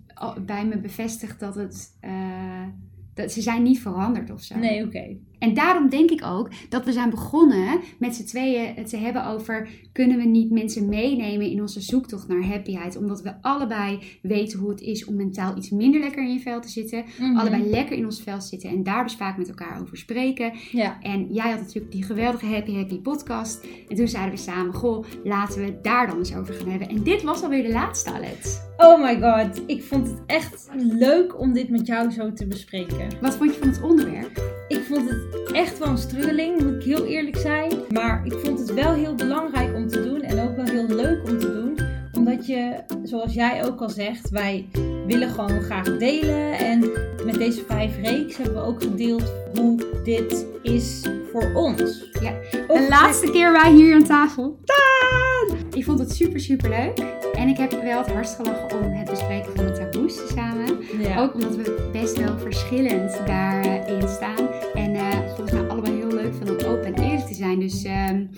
bij 0.45 0.65
me 0.65 0.77
bevestigd 0.77 1.39
dat 1.39 1.55
het. 1.55 1.97
Uh, 2.01 2.67
dat 3.13 3.31
ze 3.31 3.41
zijn 3.41 3.63
niet 3.63 3.81
veranderd 3.81 4.31
of 4.31 4.41
zo. 4.41 4.57
Nee, 4.57 4.85
oké. 4.85 5.17
En 5.43 5.53
daarom 5.53 5.89
denk 5.89 6.09
ik 6.09 6.25
ook 6.25 6.49
dat 6.69 6.85
we 6.85 6.91
zijn 6.91 7.09
begonnen 7.09 7.79
met 7.97 8.15
z'n 8.15 8.23
tweeën 8.23 8.73
het 8.75 8.89
te 8.89 8.97
hebben 8.97 9.25
over... 9.25 9.69
kunnen 9.91 10.17
we 10.17 10.23
niet 10.23 10.51
mensen 10.51 10.89
meenemen 10.89 11.49
in 11.49 11.61
onze 11.61 11.81
zoektocht 11.81 12.27
naar 12.27 12.43
happyheid? 12.43 12.97
Omdat 12.97 13.21
we 13.21 13.41
allebei 13.41 13.99
weten 14.21 14.59
hoe 14.59 14.69
het 14.69 14.81
is 14.81 15.05
om 15.05 15.15
mentaal 15.15 15.57
iets 15.57 15.69
minder 15.69 15.99
lekker 15.99 16.23
in 16.23 16.33
je 16.33 16.39
vel 16.39 16.61
te 16.61 16.69
zitten. 16.69 17.03
Mhm. 17.19 17.37
Allebei 17.37 17.69
lekker 17.69 17.97
in 17.97 18.05
ons 18.05 18.21
vel 18.21 18.41
zitten 18.41 18.69
en 18.69 18.83
daar 18.83 19.03
dus 19.03 19.15
vaak 19.15 19.37
met 19.37 19.47
elkaar 19.47 19.81
over 19.81 19.97
spreken. 19.97 20.53
Ja. 20.71 21.01
En 21.01 21.33
jij 21.33 21.49
had 21.49 21.59
natuurlijk 21.59 21.91
die 21.91 22.03
geweldige 22.03 22.45
Happy 22.45 22.75
Happy 22.75 22.99
podcast. 22.99 23.65
En 23.89 23.95
toen 23.95 24.07
zeiden 24.07 24.33
we 24.33 24.41
samen, 24.41 24.73
goh, 24.73 25.05
laten 25.23 25.65
we 25.65 25.79
daar 25.81 26.07
dan 26.07 26.17
eens 26.17 26.35
over 26.35 26.53
gaan 26.53 26.69
hebben. 26.69 26.89
En 26.89 27.03
dit 27.03 27.23
was 27.23 27.43
alweer 27.43 27.63
de 27.63 27.71
laatste, 27.71 28.11
Alet. 28.11 28.71
Oh 28.77 29.01
my 29.01 29.21
god, 29.21 29.61
ik 29.67 29.83
vond 29.83 30.07
het 30.07 30.21
echt 30.25 30.69
leuk 30.77 31.39
om 31.39 31.53
dit 31.53 31.69
met 31.69 31.87
jou 31.87 32.11
zo 32.11 32.33
te 32.33 32.47
bespreken. 32.47 33.07
Wat 33.21 33.35
vond 33.35 33.53
je 33.53 33.59
van 33.59 33.67
het 33.67 33.81
onderwerp? 33.81 34.62
Ik 34.67 34.83
vond 34.83 35.09
het 35.09 35.51
echt 35.51 35.77
wel 35.77 35.87
een 35.87 35.97
struggeling, 35.97 36.61
moet 36.61 36.73
ik 36.73 36.83
heel 36.83 37.05
eerlijk 37.05 37.37
zijn. 37.37 37.71
Maar 37.89 38.25
ik 38.25 38.33
vond 38.33 38.59
het 38.59 38.73
wel 38.73 38.93
heel 38.93 39.15
belangrijk 39.15 39.75
om 39.75 39.87
te 39.87 40.03
doen 40.03 40.21
en 40.21 40.39
ook 40.39 40.55
wel 40.55 40.65
heel 40.65 40.87
leuk 40.87 41.29
om 41.29 41.39
te 41.39 41.51
doen. 41.51 41.79
Omdat 42.13 42.47
je, 42.47 42.83
zoals 43.03 43.33
jij 43.33 43.65
ook 43.65 43.81
al 43.81 43.89
zegt, 43.89 44.29
wij 44.29 44.69
willen 45.07 45.29
gewoon 45.29 45.61
graag 45.61 45.97
delen. 45.97 46.51
En 46.57 46.79
met 47.25 47.33
deze 47.33 47.63
vijf 47.67 47.95
reeks 48.01 48.37
hebben 48.37 48.55
we 48.55 48.61
ook 48.61 48.83
gedeeld 48.83 49.33
hoe 49.55 50.01
dit 50.03 50.45
is 50.61 51.01
voor 51.31 51.51
ons. 51.53 52.09
Ja, 52.21 52.33
de 52.51 52.85
laatste 52.89 53.31
keer 53.31 53.51
wij 53.51 53.71
hier 53.71 53.95
aan 53.95 54.03
tafel. 54.03 54.59
Taan! 54.63 55.57
Ik 55.73 55.83
vond 55.83 55.99
het 55.99 56.11
super, 56.11 56.39
super 56.39 56.69
leuk. 56.69 56.99
En 57.33 57.47
ik 57.47 57.57
heb 57.57 57.71
wel 57.71 57.97
het 57.97 58.11
hardst 58.11 58.35
gelachen 58.35 58.81
om 58.81 58.91
het 58.91 59.09
bespreken 59.09 59.55
van 59.55 59.65
de 59.65 59.71
taboes 59.71 60.27
samen. 60.33 60.52
Ja. 60.99 61.21
Ook 61.21 61.33
omdat 61.33 61.55
we 61.55 61.89
best 61.91 62.17
wel 62.17 62.37
verschillend 62.37 63.21
daarin 63.25 64.07
staan. 64.07 64.47
En 64.73 64.93
uh, 64.93 65.09
volgens 65.25 65.51
mij 65.51 65.67
allebei 65.67 65.95
heel 65.95 66.11
leuk 66.13 66.33
van 66.33 66.49
om 66.49 66.65
open 66.65 66.95
en 66.95 67.03
eerlijk 67.03 67.27
te 67.27 67.33
zijn. 67.33 67.59
Dus 67.59 67.85
um, 67.85 68.29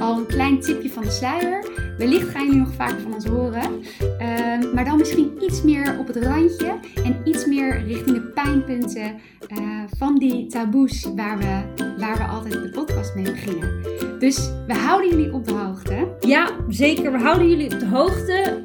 al 0.00 0.18
een 0.18 0.26
klein 0.26 0.60
tipje 0.60 0.90
van 0.90 1.02
de 1.02 1.10
sluier. 1.10 1.64
Wellicht 1.98 2.28
gaan 2.28 2.44
jullie 2.44 2.58
nog 2.58 2.74
vaak 2.74 3.00
van 3.00 3.14
ons 3.14 3.26
horen. 3.26 3.70
Um, 4.00 4.74
maar 4.74 4.84
dan 4.84 4.98
misschien 4.98 5.32
iets 5.40 5.62
meer 5.62 5.98
op 5.98 6.06
het 6.06 6.16
randje. 6.16 6.74
En 7.04 7.16
iets 7.24 7.46
meer 7.46 7.84
richting 7.84 8.16
de 8.16 8.32
pijnpunten 8.34 9.14
uh, 9.58 9.82
van 9.96 10.18
die 10.18 10.46
taboes 10.46 11.08
waar 11.16 11.38
we, 11.38 11.62
waar 11.98 12.16
we 12.16 12.24
altijd 12.24 12.52
de 12.52 12.70
podcast 12.70 13.14
mee 13.14 13.24
beginnen. 13.24 14.03
Dus 14.24 14.50
we 14.66 14.74
houden 14.74 15.10
jullie 15.10 15.32
op 15.32 15.46
de 15.46 15.52
hoogte. 15.52 16.16
Ja, 16.20 16.50
zeker. 16.68 17.12
We 17.12 17.18
houden 17.18 17.48
jullie 17.48 17.72
op 17.72 17.78
de 17.78 17.86
hoogte. 17.86 18.62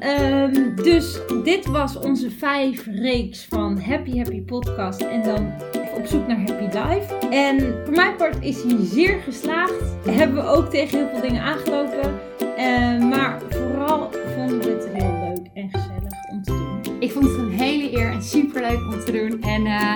Um, 0.54 0.74
dus 0.84 1.18
dit 1.44 1.66
was 1.66 1.98
onze 1.98 2.30
vijf 2.30 2.86
reeks 2.86 3.46
van 3.48 3.80
Happy 3.80 4.16
Happy 4.16 4.42
Podcast. 4.42 5.00
En 5.00 5.22
dan 5.22 5.52
op 5.96 6.06
zoek 6.06 6.26
naar 6.26 6.36
Happy 6.36 6.64
Life. 6.78 7.28
En 7.30 7.84
voor 7.84 7.94
mijn 7.94 8.16
part 8.16 8.36
is 8.40 8.62
hij 8.62 8.76
zeer 8.80 9.20
geslaagd. 9.20 9.82
Hebben 10.08 10.36
we 10.36 10.50
ook 10.50 10.70
tegen 10.70 10.98
heel 10.98 11.08
veel 11.08 11.28
dingen 11.28 11.42
aangelopen. 11.42 12.20
Uh, 12.58 13.08
maar 13.08 13.40
vooral 13.48 14.10
vonden 14.36 14.58
we 14.58 14.68
het 14.68 14.88
heel 14.92 15.28
leuk 15.28 15.46
en 15.54 15.68
gezellig 15.70 16.30
om 16.30 16.42
te 16.42 16.50
doen. 16.50 16.96
Ik 17.00 17.12
vond 17.12 17.24
het 17.24 17.36
een 17.36 17.50
hele 17.50 17.96
eer 17.98 18.10
en 18.10 18.22
super 18.22 18.60
leuk 18.60 18.92
om 18.92 19.00
te 19.04 19.12
doen. 19.12 19.42
En 19.42 19.66
uh, 19.66 19.94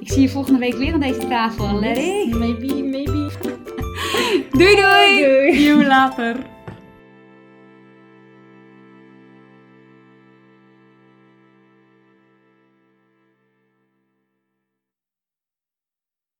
ik 0.00 0.12
zie 0.12 0.22
je 0.22 0.28
volgende 0.28 0.58
week 0.58 0.74
weer 0.74 0.92
aan 0.92 1.00
deze 1.00 1.28
tafel. 1.28 1.80
Letty. 1.80 2.36
Maybe, 2.36 2.82
maybe. 2.82 3.47
Doei 4.54 4.76
doei! 4.76 5.22
Doei! 5.22 5.56
Doei 5.56 5.84
later. 5.84 6.57